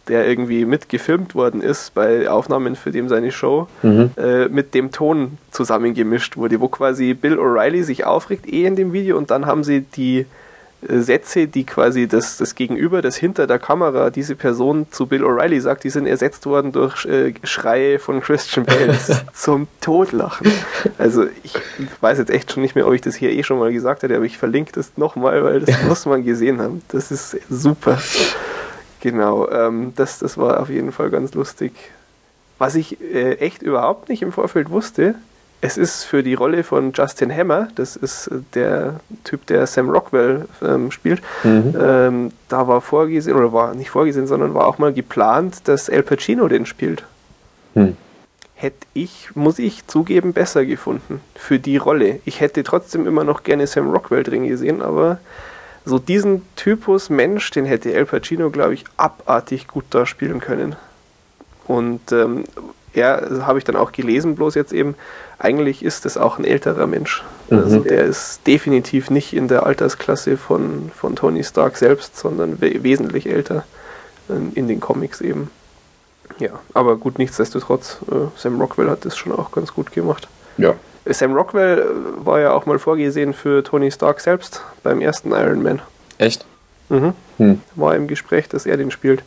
[0.08, 4.10] der irgendwie mitgefilmt worden ist bei Aufnahmen für dem seine Show, mhm.
[4.16, 8.92] äh, mit dem Ton zusammengemischt wurde, wo quasi Bill O'Reilly sich aufregt, eh in dem
[8.92, 10.26] Video, und dann haben sie die
[10.88, 15.60] Sätze, die quasi das, das Gegenüber, das hinter der Kamera diese Person zu Bill O'Reilly
[15.60, 18.88] sagt, die sind ersetzt worden durch äh, Schreie von Christian Bale.
[18.88, 20.50] Das ist zum Todlachen.
[20.98, 21.54] Also ich
[22.00, 24.14] weiß jetzt echt schon nicht mehr, ob ich das hier eh schon mal gesagt hatte,
[24.14, 26.82] aber ich verlinke das nochmal, weil das muss man gesehen haben.
[26.88, 27.98] Das ist super.
[29.00, 31.72] Genau, ähm, das, das war auf jeden Fall ganz lustig.
[32.58, 35.16] Was ich äh, echt überhaupt nicht im Vorfeld wusste,
[35.60, 39.88] es ist für die Rolle von Justin Hammer, das ist äh, der Typ, der Sam
[39.88, 41.74] Rockwell ähm, spielt, Mhm.
[41.80, 46.02] ähm, da war vorgesehen, oder war nicht vorgesehen, sondern war auch mal geplant, dass Al
[46.02, 47.04] Pacino den spielt.
[47.74, 47.96] Hm.
[48.54, 52.20] Hätte ich, muss ich zugeben, besser gefunden für die Rolle.
[52.24, 55.18] Ich hätte trotzdem immer noch gerne Sam Rockwell drin gesehen, aber
[55.84, 60.76] so diesen Typus Mensch, den hätte Al Pacino, glaube ich, abartig gut da spielen können.
[61.66, 62.44] Und ähm,
[62.94, 64.94] ja, das habe ich dann auch gelesen, bloß jetzt eben,
[65.38, 67.24] eigentlich ist es auch ein älterer Mensch.
[67.50, 67.58] Mhm.
[67.58, 72.82] Also der ist definitiv nicht in der Altersklasse von, von Tony Stark selbst, sondern we
[72.82, 73.64] wesentlich älter
[74.54, 75.50] in den Comics eben.
[76.38, 80.28] Ja, aber gut, nichtsdestotrotz, äh, Sam Rockwell hat das schon auch ganz gut gemacht.
[80.56, 80.74] Ja.
[81.04, 85.62] Sam Rockwell äh, war ja auch mal vorgesehen für Tony Stark selbst beim ersten Iron
[85.62, 85.82] Man.
[86.18, 86.46] Echt?
[86.88, 87.12] Mhm.
[87.38, 87.60] Hm.
[87.74, 89.22] War im Gespräch, dass er den spielt.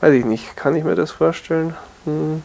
[0.00, 1.74] Weiß ich nicht, kann ich mir das vorstellen?
[2.04, 2.42] Hm.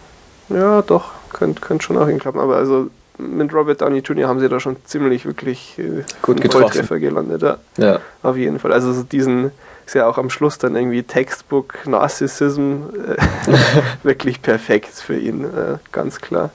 [0.53, 2.39] Ja, doch, könnte könnt schon auch hinklappen.
[2.39, 4.27] Aber also mit Robert Downey Jr.
[4.27, 6.87] haben sie da schon ziemlich wirklich äh, Gut getroffen.
[6.99, 7.41] Gelandet.
[7.41, 7.57] Ja.
[7.77, 7.99] Ja.
[8.23, 8.73] Auf jeden Fall.
[8.73, 9.51] Also so diesen
[9.85, 13.17] ist ja auch am Schluss dann irgendwie Textbook Narcissism äh,
[14.03, 16.51] wirklich perfekt für ihn, äh, ganz klar.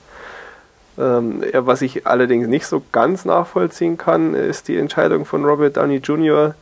[0.97, 5.77] Ähm, ja, was ich allerdings nicht so ganz nachvollziehen kann, ist die Entscheidung von Robert
[5.77, 6.55] Downey Jr.,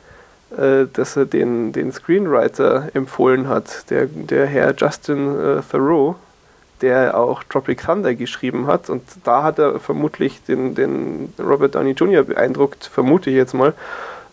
[0.57, 6.15] äh, dass er den, den Screenwriter empfohlen hat, der, der Herr Justin äh, Thoreau,
[6.81, 8.89] der auch Tropic Thunder geschrieben hat.
[8.89, 12.23] Und da hat er vermutlich den, den Robert Downey Jr.
[12.23, 13.73] beeindruckt, vermute ich jetzt mal,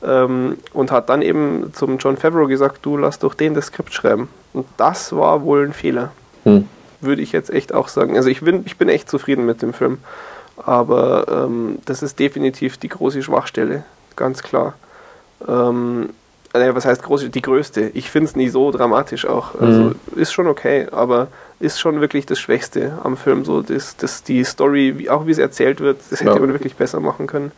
[0.05, 3.93] ähm, und hat dann eben zum John Favreau gesagt, du lass doch den das Skript
[3.95, 4.29] schreiben.
[4.53, 6.11] Und das war wohl ein Fehler,
[6.45, 6.69] Hm.
[7.01, 8.17] würde ich jetzt echt auch sagen.
[8.17, 9.99] Also ich bin, ich bin echt zufrieden mit dem Film,
[10.57, 13.85] aber ähm, das ist definitiv die große Schwachstelle,
[14.17, 14.75] ganz klar.
[15.47, 16.11] Ähm,
[16.53, 17.31] naja, was heißt große?
[17.31, 17.91] Die größte.
[17.95, 19.55] Ich finde es nie so dramatisch auch.
[19.59, 19.95] Also Mhm.
[20.17, 21.29] ist schon okay, aber
[21.63, 23.45] ist schon wirklich das Schwächste am Film.
[23.45, 26.39] So, das, das die Story, wie, auch wie es erzählt wird, das hätte Ja.
[26.41, 27.53] man wirklich besser machen können.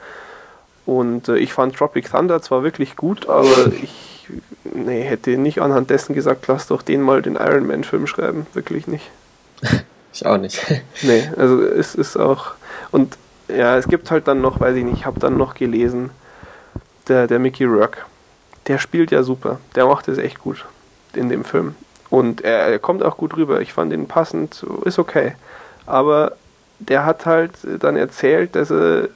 [0.86, 4.28] Und äh, ich fand Tropic Thunder zwar wirklich gut, aber ich
[4.64, 8.46] nee, hätte nicht anhand dessen gesagt, lass doch den mal den Iron Man-Film schreiben.
[8.55, 9.11] Wirklich nicht.
[10.16, 10.64] Ich auch nicht.
[11.02, 12.55] Nee, also es ist auch.
[12.92, 16.11] Und ja, es gibt halt dann noch, weiß ich nicht, ich habe dann noch gelesen,
[17.09, 17.98] der, der Mickey Rourke,
[18.68, 19.59] der spielt ja super.
[19.74, 20.64] Der macht es echt gut
[21.14, 21.74] in dem Film.
[22.15, 23.61] Und er, er kommt auch gut rüber.
[23.61, 25.35] Ich fand ihn passend, ist okay.
[25.85, 26.37] Aber
[26.79, 27.51] der hat halt
[27.81, 29.09] dann erzählt, dass er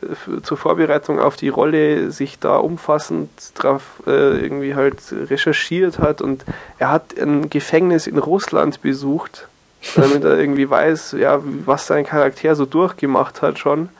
[0.43, 6.45] zur Vorbereitung auf die Rolle sich da umfassend drauf äh, irgendwie halt recherchiert hat und
[6.81, 9.47] er hat ein Gefängnis in Russland besucht,
[9.95, 13.91] damit er irgendwie weiß, ja, was sein Charakter so durchgemacht hat schon.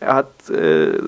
[0.00, 0.98] Er hat äh,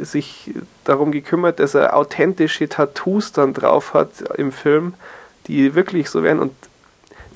[0.00, 0.54] sich
[0.84, 4.94] darum gekümmert, dass er authentische Tattoos dann drauf hat im Film,
[5.48, 6.38] die wirklich so wären.
[6.38, 6.52] Und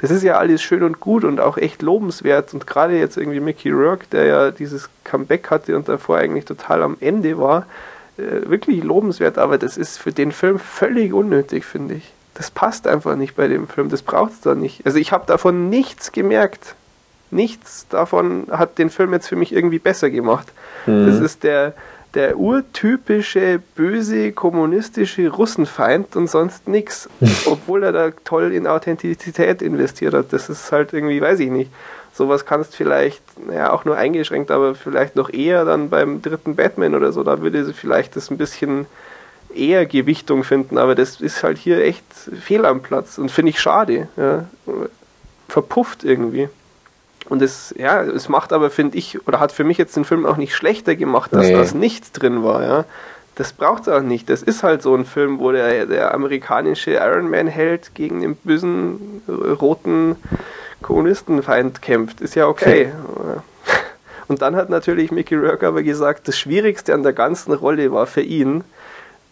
[0.05, 2.53] das ist ja alles schön und gut und auch echt lobenswert.
[2.53, 6.83] Und gerade jetzt irgendwie Mickey Rourke, der ja dieses Comeback hatte und davor eigentlich total
[6.83, 7.65] am Ende war,
[8.19, 9.39] äh, wirklich lobenswert.
[9.39, 12.13] Aber das ist für den Film völlig unnötig, finde ich.
[12.35, 13.89] Das passt einfach nicht bei dem Film.
[13.89, 14.85] Das braucht es da nicht.
[14.85, 16.75] Also ich habe davon nichts gemerkt.
[17.31, 20.53] Nichts davon hat den Film jetzt für mich irgendwie besser gemacht.
[20.85, 21.07] Mhm.
[21.07, 21.73] Das ist der,
[22.15, 27.09] der urtypische, böse, kommunistische Russenfeind und sonst nichts.
[27.47, 30.33] Obwohl er da toll in Authentizität investiert hat.
[30.33, 31.71] Das ist halt irgendwie, weiß ich nicht.
[32.13, 36.95] Sowas kannst vielleicht, naja, auch nur eingeschränkt, aber vielleicht noch eher dann beim dritten Batman
[36.95, 37.25] oder so.
[37.25, 38.87] Da würde sie vielleicht das ein bisschen
[39.53, 43.61] eher Gewichtung finden, aber das ist halt hier echt fehl am Platz und finde ich
[43.61, 44.09] schade.
[44.17, 44.45] Ja.
[45.49, 46.49] Verpufft irgendwie.
[47.29, 50.27] Und es, ja, es macht aber, finde ich, oder hat für mich jetzt den Film
[50.27, 51.55] auch nicht schlechter gemacht, dass nee.
[51.55, 52.85] das nichts drin war, ja.
[53.37, 54.31] Das braucht es auch nicht.
[54.31, 58.37] Das ist halt so ein Film, wo der, der amerikanische Iron Man held gegen den
[58.37, 60.17] bösen roten
[60.83, 62.21] Kommunistenfeind kämpft.
[62.21, 62.93] Ist ja okay.
[64.29, 68.07] Und dann hat natürlich Mickey Rourke aber gesagt, das Schwierigste an der ganzen Rolle war
[68.07, 68.63] für ihn,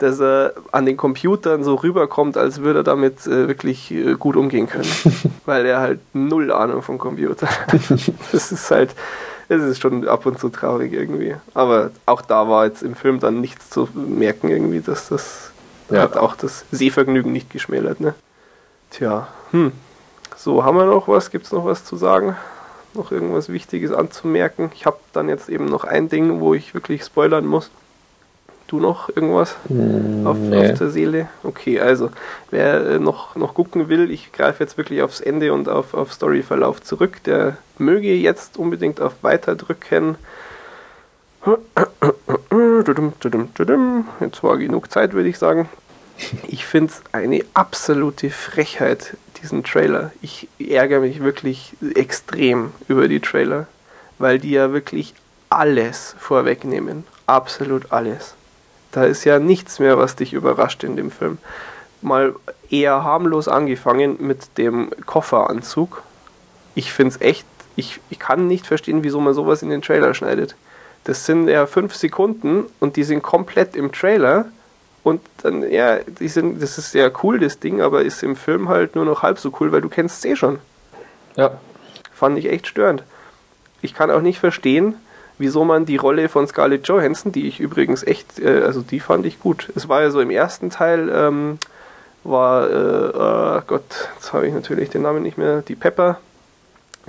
[0.02, 4.36] dass er an den Computern so rüberkommt, als würde er damit äh, wirklich äh, gut
[4.36, 4.90] umgehen können.
[5.46, 7.72] Weil er halt null Ahnung vom Computer hat.
[8.32, 8.94] das ist halt,
[9.48, 11.36] es ist schon ab und zu traurig irgendwie.
[11.54, 15.52] Aber auch da war jetzt im Film dann nichts zu merken irgendwie, dass das
[15.88, 16.02] ja.
[16.02, 18.14] hat auch das Sehvergnügen nicht geschmälert, ne?
[18.90, 19.72] Tja, hm.
[20.36, 21.30] So, haben wir noch was?
[21.30, 22.36] Gibt es noch was zu sagen?
[22.94, 24.72] Noch irgendwas Wichtiges anzumerken?
[24.74, 27.70] Ich habe dann jetzt eben noch ein Ding, wo ich wirklich spoilern muss
[28.72, 30.70] du noch irgendwas hm, auf, nee.
[30.70, 31.28] auf, der Seele?
[31.42, 32.10] Okay, also
[32.50, 36.12] wer äh, noch, noch gucken will, ich greife jetzt wirklich aufs Ende und auf, auf
[36.12, 40.16] Storyverlauf zurück, der möge jetzt unbedingt auf Weiter drücken.
[44.20, 45.68] Jetzt war genug Zeit, würde ich sagen.
[46.46, 50.12] Ich finde es eine absolute Frechheit, diesen Trailer.
[50.22, 53.66] Ich ärgere mich wirklich extrem über die Trailer,
[54.18, 55.14] weil die ja wirklich
[55.50, 57.04] alles vorwegnehmen.
[57.26, 58.34] Absolut alles.
[58.92, 61.38] Da ist ja nichts mehr, was dich überrascht in dem Film.
[62.02, 62.34] Mal
[62.70, 66.02] eher harmlos angefangen mit dem Kofferanzug.
[66.74, 70.14] Ich finde es echt, ich, ich kann nicht verstehen, wieso man sowas in den Trailer
[70.14, 70.56] schneidet.
[71.04, 74.46] Das sind ja fünf Sekunden und die sind komplett im Trailer.
[75.02, 78.68] Und dann, ja, die sind, das ist ja cool, das Ding, aber ist im Film
[78.68, 80.58] halt nur noch halb so cool, weil du kennst es eh schon.
[81.34, 81.58] Ja.
[82.12, 83.02] Fand ich echt störend.
[83.80, 84.94] Ich kann auch nicht verstehen,
[85.38, 89.26] wieso man die Rolle von Scarlett Johansson, die ich übrigens echt, äh, also die fand
[89.26, 89.68] ich gut.
[89.74, 91.58] Es war ja so im ersten Teil, ähm,
[92.24, 96.18] war, äh, äh, Gott, jetzt habe ich natürlich den Namen nicht mehr, die Pepper,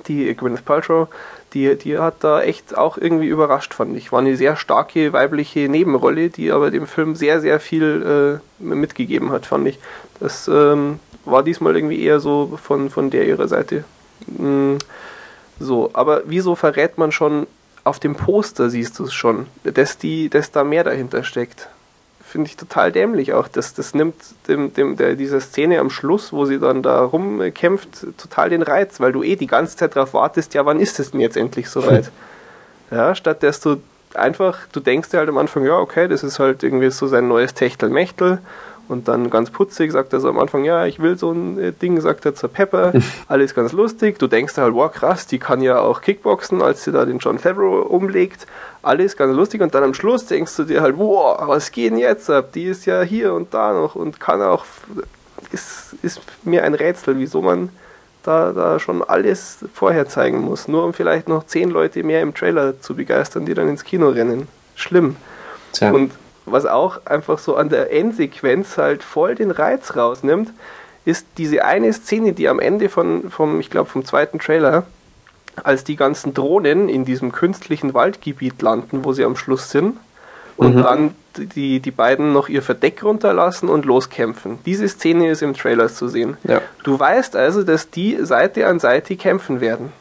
[0.07, 1.07] die Gwyneth Paltrow,
[1.53, 4.11] die, die hat da echt auch irgendwie überrascht, fand ich.
[4.11, 9.32] War eine sehr starke weibliche Nebenrolle, die aber dem Film sehr, sehr viel äh, mitgegeben
[9.32, 9.78] hat, fand ich.
[10.19, 13.84] Das ähm, war diesmal irgendwie eher so von, von der ihrer Seite.
[14.28, 14.78] Mm,
[15.59, 17.45] so, aber wieso verrät man schon
[17.84, 21.68] auf dem Poster siehst du es schon, dass, die, dass da mehr dahinter steckt.
[22.24, 23.48] Finde ich total dämlich auch.
[23.48, 24.16] Das, das nimmt
[24.48, 29.00] dem, dem, der, dieser Szene am Schluss, wo sie dann da rumkämpft, total den Reiz,
[29.00, 31.70] weil du eh die ganze Zeit darauf wartest, ja, wann ist es denn jetzt endlich
[31.70, 32.12] soweit?
[32.92, 33.82] ja, statt dass du
[34.16, 37.28] einfach, du denkst dir halt am Anfang, ja, okay, das ist halt irgendwie so sein
[37.28, 38.40] neues Techtelmechtel
[38.90, 41.72] und dann ganz putzig sagt er so am Anfang, ja, ich will so ein äh,
[41.72, 42.94] Ding, sagt er zur Pepper.
[43.28, 44.20] Alles ganz lustig.
[44.20, 47.40] Du denkst halt, wow, krass, die kann ja auch Kickboxen, als sie da den John
[47.40, 48.46] Favreau umlegt.
[48.82, 49.62] Alles ganz lustig.
[49.62, 52.52] Und dann am Schluss denkst du dir halt, wow, was geht denn jetzt ab?
[52.54, 54.66] Die ist ja hier und da noch und kann auch,
[55.52, 57.70] ist, ist mir ein Rätsel, wieso man
[58.24, 60.68] da, da schon alles vorher zeigen muss.
[60.68, 64.10] Nur um vielleicht noch zehn Leute mehr im Trailer zu begeistern, die dann ins Kino
[64.10, 64.48] rennen.
[64.76, 65.16] Schlimm.
[65.72, 65.92] Tja.
[65.92, 66.12] Und
[66.46, 70.52] was auch einfach so an der Endsequenz halt voll den Reiz rausnimmt,
[71.06, 74.84] ist diese eine Szene, die am Ende von, vom, ich glaube, vom zweiten Trailer,
[75.64, 79.98] als die ganzen Drohnen in diesem künstlichen Waldgebiet landen, wo sie am Schluss sind,
[80.56, 80.84] und mhm.
[80.84, 84.60] dann die, die beiden noch ihr Verdeck runterlassen und loskämpfen.
[84.66, 86.38] Diese Szene ist im Trailer zu sehen.
[86.44, 86.62] Ja.
[86.84, 89.91] Du weißt also, dass die Seite an Seite kämpfen werden.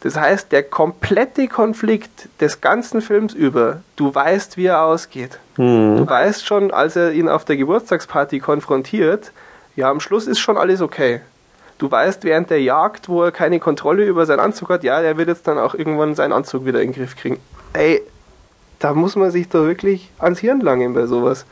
[0.00, 5.40] Das heißt, der komplette Konflikt des ganzen Films über, du weißt, wie er ausgeht.
[5.56, 5.96] Mhm.
[5.96, 9.32] Du weißt schon, als er ihn auf der Geburtstagsparty konfrontiert,
[9.74, 11.20] ja, am Schluss ist schon alles okay.
[11.78, 15.16] Du weißt während der Jagd, wo er keine Kontrolle über seinen Anzug hat, ja, der
[15.16, 17.38] wird jetzt dann auch irgendwann seinen Anzug wieder in den Griff kriegen.
[17.72, 18.02] Ey,
[18.80, 21.44] da muss man sich doch wirklich ans Hirn langen bei sowas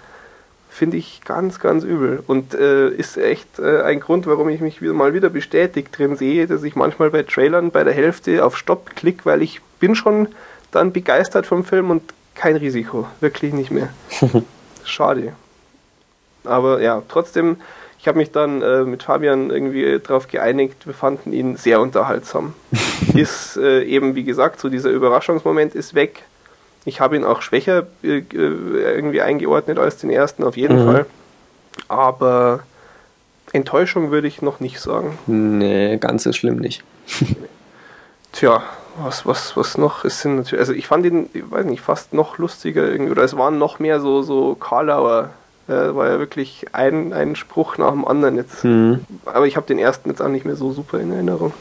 [0.76, 2.22] finde ich ganz, ganz übel.
[2.26, 6.16] Und äh, ist echt äh, ein Grund, warum ich mich wieder mal wieder bestätigt drin
[6.16, 9.94] sehe, dass ich manchmal bei Trailern bei der Hälfte auf Stopp klicke, weil ich bin
[9.94, 10.28] schon
[10.72, 12.02] dann begeistert vom Film und
[12.34, 13.06] kein Risiko.
[13.20, 13.88] Wirklich nicht mehr.
[14.84, 15.32] Schade.
[16.44, 17.56] Aber ja, trotzdem,
[17.98, 22.52] ich habe mich dann äh, mit Fabian irgendwie darauf geeinigt, wir fanden ihn sehr unterhaltsam.
[23.14, 26.24] ist äh, eben, wie gesagt, so dieser Überraschungsmoment ist weg.
[26.86, 30.86] Ich habe ihn auch schwächer äh, irgendwie eingeordnet als den ersten, auf jeden mhm.
[30.86, 31.06] Fall.
[31.88, 32.60] Aber
[33.52, 35.18] Enttäuschung würde ich noch nicht sagen.
[35.26, 36.84] Nee, ganz so schlimm nicht.
[38.32, 38.62] Tja,
[39.02, 40.04] was, was, was noch?
[40.04, 43.24] Es sind natürlich, also ich fand ihn, ich weiß nicht, fast noch lustiger irgendwie, oder
[43.24, 45.30] es waren noch mehr so, so Karlauer
[45.68, 48.64] äh, war ja wirklich ein, ein Spruch nach dem anderen jetzt.
[48.64, 49.04] Mhm.
[49.24, 51.52] Aber ich habe den ersten jetzt auch nicht mehr so super in Erinnerung.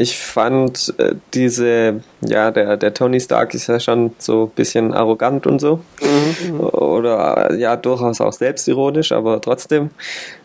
[0.00, 4.94] Ich fand äh, diese, ja, der, der Tony Stark ist ja schon so ein bisschen
[4.94, 5.80] arrogant und so.
[6.00, 6.60] Mhm.
[6.60, 9.90] Oder ja, durchaus auch selbstironisch, aber trotzdem,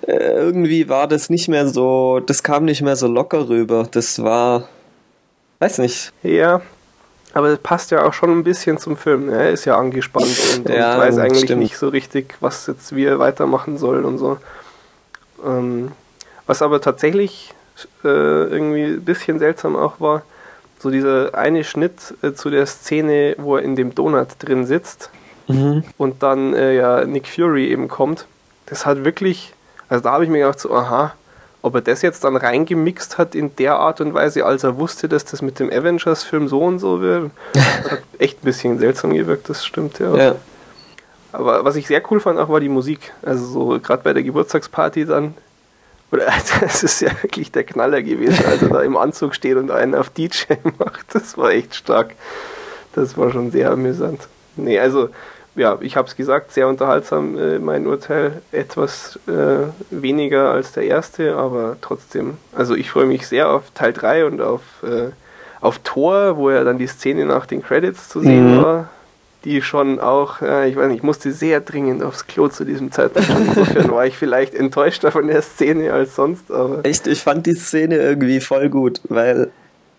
[0.08, 3.88] äh, irgendwie war das nicht mehr so, das kam nicht mehr so locker rüber.
[3.92, 4.68] Das war,
[5.60, 6.12] weiß nicht.
[6.24, 6.62] Ja,
[7.34, 9.30] aber das passt ja auch schon ein bisschen zum Film.
[9.30, 11.62] Er ist ja angespannt und, ja, und weiß eigentlich stimmt.
[11.62, 14.38] nicht so richtig, was jetzt wie er weitermachen soll und so.
[15.46, 15.92] Ähm,
[16.48, 17.53] was aber tatsächlich
[18.04, 20.24] äh, irgendwie ein bisschen seltsam auch war,
[20.80, 25.10] so dieser eine Schnitt äh, zu der Szene, wo er in dem Donut drin sitzt
[25.48, 25.84] mhm.
[25.98, 28.26] und dann äh, ja Nick Fury eben kommt.
[28.66, 29.54] Das hat wirklich,
[29.90, 31.14] also da habe ich mir gedacht so, aha,
[31.62, 35.08] ob er das jetzt dann reingemixt hat in der Art und Weise, als er wusste,
[35.08, 37.32] dass das mit dem Avengers-Film so und so wird,
[37.90, 40.16] hat echt ein bisschen seltsam gewirkt, das stimmt, ja.
[40.16, 40.36] ja.
[41.32, 43.12] Aber was ich sehr cool fand auch, war die Musik.
[43.24, 45.34] Also so gerade bei der Geburtstagsparty dann,
[46.14, 46.28] oder
[46.62, 49.96] das ist ja wirklich der Knaller gewesen, als er da im Anzug steht und einen
[49.96, 51.14] auf DJ macht.
[51.14, 52.12] Das war echt stark.
[52.94, 54.28] Das war schon sehr amüsant.
[54.56, 55.10] Nee, also
[55.56, 58.42] ja, ich habe es gesagt, sehr unterhaltsam, äh, mein Urteil.
[58.52, 62.38] Etwas äh, weniger als der erste, aber trotzdem.
[62.56, 65.10] Also ich freue mich sehr auf Teil 3 und auf, äh,
[65.62, 68.64] auf Tor, wo ja dann die Szene nach den Credits zu sehen mhm.
[68.64, 68.90] war.
[69.46, 72.92] Die schon auch, äh, ich weiß nicht, ich musste sehr dringend aufs Klo zu diesem
[72.92, 73.30] Zeitpunkt.
[73.30, 76.50] Insofern war ich vielleicht enttäuschter von der Szene als sonst.
[76.50, 79.52] Aber Echt, ich fand die Szene irgendwie voll gut, weil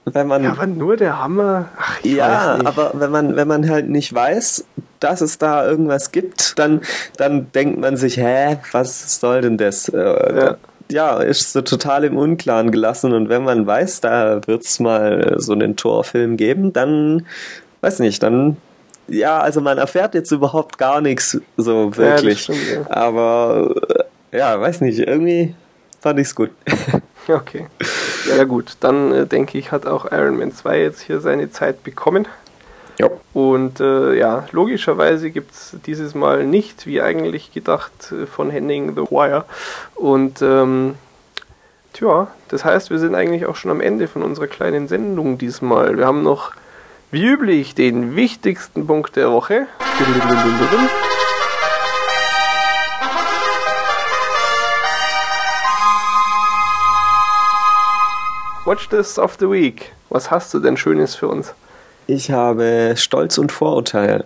[0.06, 0.44] wenn man.
[0.44, 1.70] Ja, aber nur der Hammer.
[1.78, 4.64] Ach, ja, aber wenn man, wenn man halt nicht weiß,
[5.00, 6.82] dass es da irgendwas gibt, dann,
[7.16, 9.88] dann denkt man sich, hä, was soll denn das?
[9.88, 10.56] Äh, ja.
[10.90, 11.20] ja.
[11.20, 13.12] ist so total im Unklaren gelassen.
[13.12, 17.26] Und wenn man weiß, da wird es mal so einen Torfilm geben, dann,
[17.80, 18.56] weiß nicht, dann
[19.08, 22.48] ja, also man erfährt jetzt überhaupt gar nichts so wirklich.
[22.48, 22.90] Ja, stimmt, ja.
[22.90, 23.74] Aber
[24.32, 25.54] ja, weiß nicht, irgendwie
[26.00, 26.50] fand ich es gut.
[27.26, 27.66] Okay.
[28.28, 31.82] Ja, gut, dann äh, denke ich, hat auch Iron Man 2 jetzt hier seine Zeit
[31.82, 32.28] bekommen.
[32.98, 33.08] Ja.
[33.32, 38.94] Und äh, ja, logischerweise gibt es dieses Mal nicht, wie eigentlich gedacht, äh, von Henning
[38.94, 39.44] The Wire.
[39.94, 40.94] Und ähm,
[41.92, 45.96] tja, das heißt, wir sind eigentlich auch schon am Ende von unserer kleinen Sendung diesmal.
[45.96, 46.52] Wir haben noch,
[47.14, 49.68] wie üblich, den wichtigsten Punkt der Woche.
[58.64, 59.92] Watch This of the Week.
[60.10, 61.54] Was hast du denn Schönes für uns?
[62.08, 64.24] Ich habe Stolz und Vorurteil.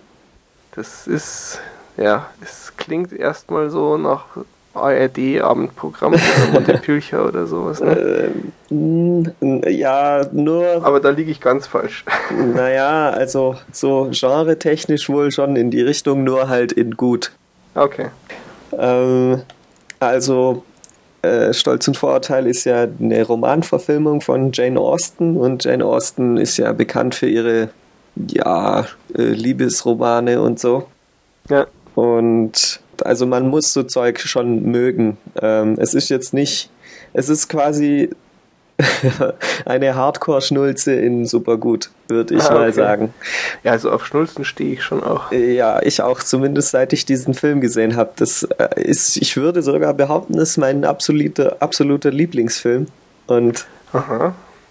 [0.71, 1.61] Das ist,
[1.95, 4.25] ja, es klingt erstmal so nach
[4.73, 6.21] ARD-Abendprogramm oder
[6.53, 7.81] Montepilcher oder sowas.
[7.81, 8.31] Ne?
[8.71, 10.83] Äh, ja, nur.
[10.83, 12.05] Aber da liege ich ganz falsch.
[12.55, 17.31] Naja, also so genre-technisch wohl schon in die Richtung, nur halt in gut.
[17.75, 18.07] Okay.
[18.77, 19.41] Ähm,
[19.99, 20.63] also
[21.21, 26.57] äh, Stolz und Vorurteil ist ja eine Romanverfilmung von Jane Austen und Jane Austen ist
[26.57, 27.69] ja bekannt für ihre
[28.15, 30.87] ja, äh, Liebesromane und so.
[31.49, 31.67] Ja.
[31.95, 35.17] Und also man muss so Zeug schon mögen.
[35.41, 36.69] Ähm, es ist jetzt nicht,
[37.13, 38.09] es ist quasi
[39.65, 43.13] eine Hardcore-Schnulze in super gut, würde ich ah, mal sagen.
[43.63, 45.31] Ja, also auf Schnulzen stehe ich schon auch.
[45.31, 48.11] Ja, ich auch, zumindest seit ich diesen Film gesehen habe.
[48.15, 52.87] Das äh, ist, ich würde sogar behaupten, ist mein absoluter, absoluter Lieblingsfilm.
[53.27, 53.67] Und.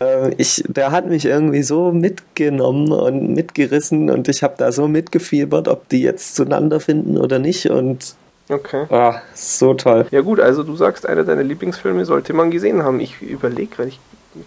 [0.01, 4.89] Äh, ich, der hat mich irgendwie so mitgenommen und mitgerissen und ich habe da so
[4.89, 7.69] mitgefiebert, ob die jetzt zueinander finden oder nicht.
[7.71, 8.15] Und
[8.49, 8.87] Okay.
[8.91, 10.07] Ah, so toll.
[10.11, 13.01] Ja gut, also du sagst, einer deiner Lieblingsfilme sollte man gesehen haben.
[13.01, 14.01] Ich überlege gerade, ich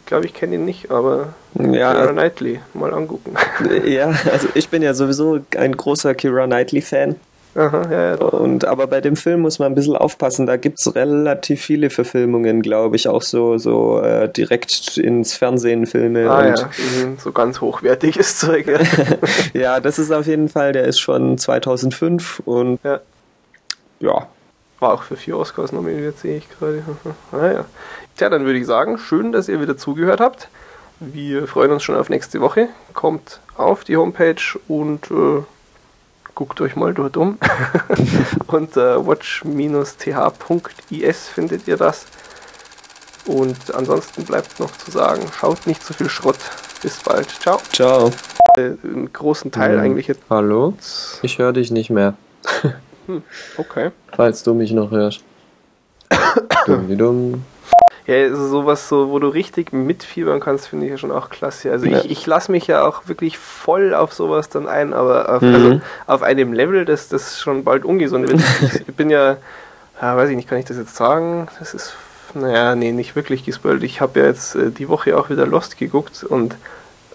[0.06, 3.36] glaube, ich kenne ihn nicht, aber ja, Kira Knightley mal angucken.
[3.86, 7.16] Ja, also ich bin ja sowieso ein großer Kira Knightley-Fan.
[7.54, 8.32] Aha, ja, ja, doch.
[8.32, 10.48] Und, aber bei dem Film muss man ein bisschen aufpassen.
[10.48, 15.86] Da gibt es relativ viele Verfilmungen, glaube ich, auch so, so äh, direkt ins Fernsehen
[15.86, 16.30] Filme.
[16.32, 16.66] Ah, und ja.
[16.66, 18.68] Mhm, so ganz hochwertiges Zeug.
[18.68, 18.80] Ja.
[19.54, 23.02] ja, das ist auf jeden Fall, der ist schon 2005 und ja
[24.02, 24.28] ja.
[24.80, 26.84] War auch für vier Oscars nominiert, sehe ich gerade.
[27.32, 27.66] naja.
[28.18, 30.50] Tja, dann würde ich sagen, schön, dass ihr wieder zugehört habt.
[31.00, 32.68] wir freuen uns schon auf nächste Woche.
[32.94, 35.44] Kommt auf die Homepage und äh,
[36.34, 37.38] guckt euch mal dort um.
[38.48, 39.48] Unter äh, watch-th.is
[41.28, 42.06] findet ihr das.
[43.26, 46.40] Und ansonsten bleibt noch zu sagen, schaut nicht zu viel Schrott.
[46.82, 47.30] Bis bald.
[47.30, 47.60] Ciao.
[47.72, 48.12] Ciao.
[48.58, 49.84] Äh, einen großen Teil mhm.
[49.84, 50.24] eigentlich jetzt.
[50.30, 50.74] Hallo?
[51.22, 52.16] Ich höre dich nicht mehr.
[53.08, 53.24] hm,
[53.58, 53.92] okay.
[54.16, 55.24] Falls du mich noch hörst.
[56.66, 57.46] dumm wie dumm.
[58.08, 61.72] Ja, also sowas, so, wo du richtig mitfiebern kannst, finde ich ja schon auch klasse.
[61.72, 62.00] Also ja.
[62.00, 65.54] ich, ich lasse mich ja auch wirklich voll auf sowas dann ein, aber auf, mhm.
[65.54, 68.42] also auf einem Level, das, das schon bald ungesund wird.
[68.88, 69.38] ich bin ja,
[70.02, 71.48] ja, weiß ich nicht, kann ich das jetzt sagen?
[71.60, 71.94] Das ist,
[72.34, 73.84] naja, nee, nicht wirklich gespoilt.
[73.84, 76.56] Ich habe ja jetzt äh, die Woche auch wieder Lost geguckt und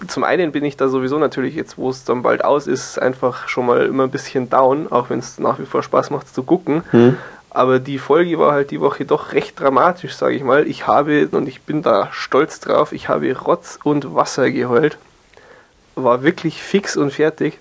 [0.08, 3.48] zum einen bin ich da sowieso natürlich jetzt, wo es dann bald aus ist, einfach
[3.48, 6.42] schon mal immer ein bisschen down, auch wenn es nach wie vor Spaß macht zu
[6.42, 6.82] gucken.
[6.92, 7.16] Mhm.
[7.50, 10.66] Aber die Folge war halt die Woche doch recht dramatisch, sage ich mal.
[10.66, 14.98] Ich habe, und ich bin da stolz drauf, ich habe Rotz und Wasser geheult.
[15.94, 17.58] War wirklich fix und fertig.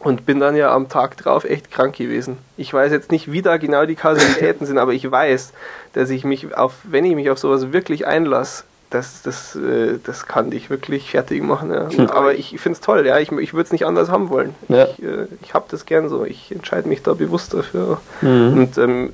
[0.00, 2.38] Und bin dann ja am Tag drauf echt krank gewesen.
[2.56, 5.52] Ich weiß jetzt nicht, wie da genau die Kausalitäten sind, aber ich weiß,
[5.92, 10.26] dass ich mich auf, wenn ich mich auf sowas wirklich einlasse, das, das, äh, das
[10.26, 11.72] kann dich wirklich fertig machen.
[11.72, 11.88] Ja.
[11.88, 12.10] Hm.
[12.10, 13.18] Aber ich finde es toll, ja.
[13.18, 14.54] Ich, ich würde es nicht anders haben wollen.
[14.68, 14.88] Ja.
[14.88, 16.24] Ich, äh, ich habe das gern so.
[16.24, 18.00] Ich entscheide mich da bewusst dafür.
[18.20, 18.58] Mhm.
[18.58, 19.12] Und ähm,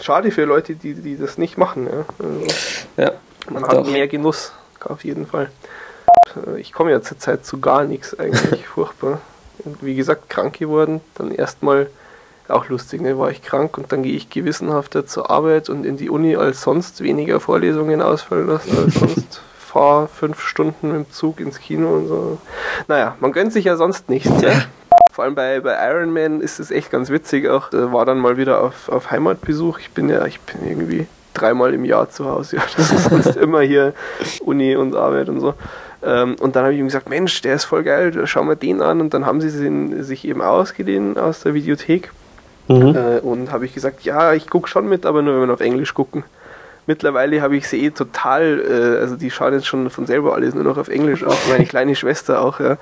[0.00, 1.86] schade für Leute, die, die das nicht machen.
[1.86, 2.04] Ja.
[2.18, 2.46] Also,
[2.98, 3.12] ja
[3.50, 3.90] man hat doch.
[3.90, 5.50] mehr Genuss, auf jeden Fall.
[6.46, 8.66] Äh, ich komme ja zurzeit zu gar nichts eigentlich.
[8.74, 9.20] Furchtbar.
[9.80, 11.00] Wie gesagt, krank geworden.
[11.14, 11.88] Dann erstmal
[12.48, 13.18] auch lustig, ne?
[13.18, 16.62] war ich krank und dann gehe ich gewissenhafter zur Arbeit und in die Uni als
[16.62, 19.42] sonst weniger Vorlesungen ausfallen lassen als sonst.
[19.58, 22.38] Fahr fünf Stunden mit dem Zug ins Kino und so.
[22.86, 24.30] Naja, man gönnt sich ja sonst nichts.
[24.40, 24.52] Ja?
[25.10, 27.48] Vor allem bei, bei Iron Man ist es echt ganz witzig.
[27.48, 29.80] Auch war dann mal wieder auf, auf Heimatbesuch.
[29.80, 32.56] Ich bin ja, ich bin irgendwie dreimal im Jahr zu Hause.
[32.58, 33.94] Ja, das ist sonst immer hier
[34.44, 35.54] Uni und Arbeit und so.
[36.04, 38.80] Ähm, und dann habe ich ihm gesagt, Mensch, der ist voll geil, schau mal den
[38.80, 39.00] an.
[39.00, 42.12] Und dann haben sie sich eben ausgeliehen aus der Videothek.
[42.68, 42.96] Mhm.
[42.96, 45.60] Äh, und habe ich gesagt, ja, ich gucke schon mit, aber nur wenn wir auf
[45.60, 46.24] Englisch gucken.
[46.86, 50.54] Mittlerweile habe ich sie eh total, äh, also die schauen jetzt schon von selber alles
[50.54, 52.76] nur noch auf Englisch auf, meine kleine Schwester auch, ja.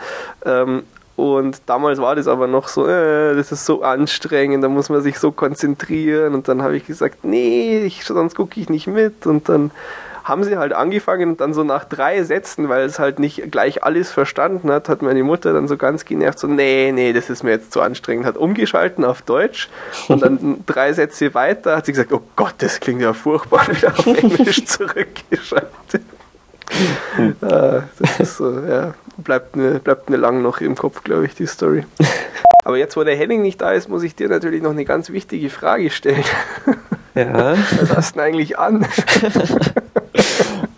[0.45, 0.83] Ähm,
[1.15, 5.03] und damals war das aber noch so, äh, das ist so anstrengend, da muss man
[5.03, 6.35] sich so konzentrieren.
[6.35, 9.27] Und dann habe ich gesagt, nee, ich, sonst gucke ich nicht mit.
[9.27, 9.71] Und dann
[10.25, 13.83] haben sie halt angefangen und dann so nach drei Sätzen, weil es halt nicht gleich
[13.83, 17.43] alles verstanden hat, hat meine Mutter dann so ganz genervt so, nee, nee, das ist
[17.43, 19.69] mir jetzt zu anstrengend, hat umgeschalten auf Deutsch
[20.09, 23.91] und dann drei Sätze weiter hat sie gesagt, oh Gott, das klingt ja furchtbar, wieder
[23.91, 26.03] auf Englisch zurückgeschaltet.
[27.43, 31.35] ah, das ist so, ja, bleibt mir, bleibt mir lang noch im Kopf, glaube ich,
[31.35, 31.85] die Story.
[32.65, 35.11] Aber jetzt, wo der Henning nicht da ist, muss ich dir natürlich noch eine ganz
[35.11, 36.25] wichtige Frage stellen.
[37.15, 37.57] Ja.
[37.81, 38.87] Was hast du denn eigentlich an?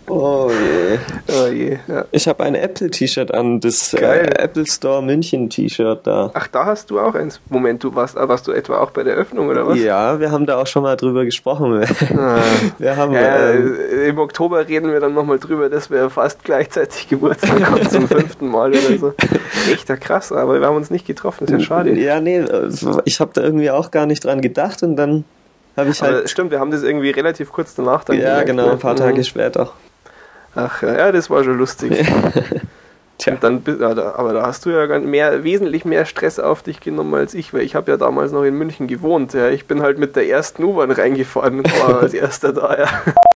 [0.07, 0.97] Oh je.
[1.33, 2.05] Oh je ja.
[2.11, 6.31] Ich habe ein Apple-T-Shirt an, das äh, Apple Store München T-Shirt da.
[6.33, 7.41] Ach, da hast du auch eins.
[7.49, 9.77] Moment, du warst, warst du etwa auch bei der Öffnung oder was?
[9.77, 11.83] Ja, wir haben da auch schon mal drüber gesprochen.
[12.17, 12.37] Ah.
[12.77, 13.77] Wir haben, ja, ähm,
[14.07, 18.47] Im Oktober reden wir dann nochmal drüber, dass wir fast gleichzeitig Geburtstag haben zum fünften
[18.47, 19.13] Mal oder so.
[19.71, 21.93] Echter krass, aber wir haben uns nicht getroffen, ist ja schade.
[21.99, 22.43] Ja, nee,
[23.05, 25.25] ich habe da irgendwie auch gar nicht dran gedacht und dann
[25.77, 26.17] habe ich halt.
[26.17, 28.71] Aber stimmt, wir haben das irgendwie relativ kurz danach dann Ja, gemerkt, genau, ne?
[28.73, 29.23] ein paar Tage mhm.
[29.23, 29.71] später.
[30.55, 31.91] Ach ja, das war schon lustig.
[33.17, 33.33] Tja.
[33.33, 37.33] Und dann, aber da hast du ja mehr, wesentlich mehr Stress auf dich genommen als
[37.33, 39.33] ich, weil ich habe ja damals noch in München gewohnt.
[39.33, 39.49] Ja.
[39.49, 42.77] Ich bin halt mit der ersten U-Bahn reingefahren und war als erster da.
[42.77, 42.87] Ja.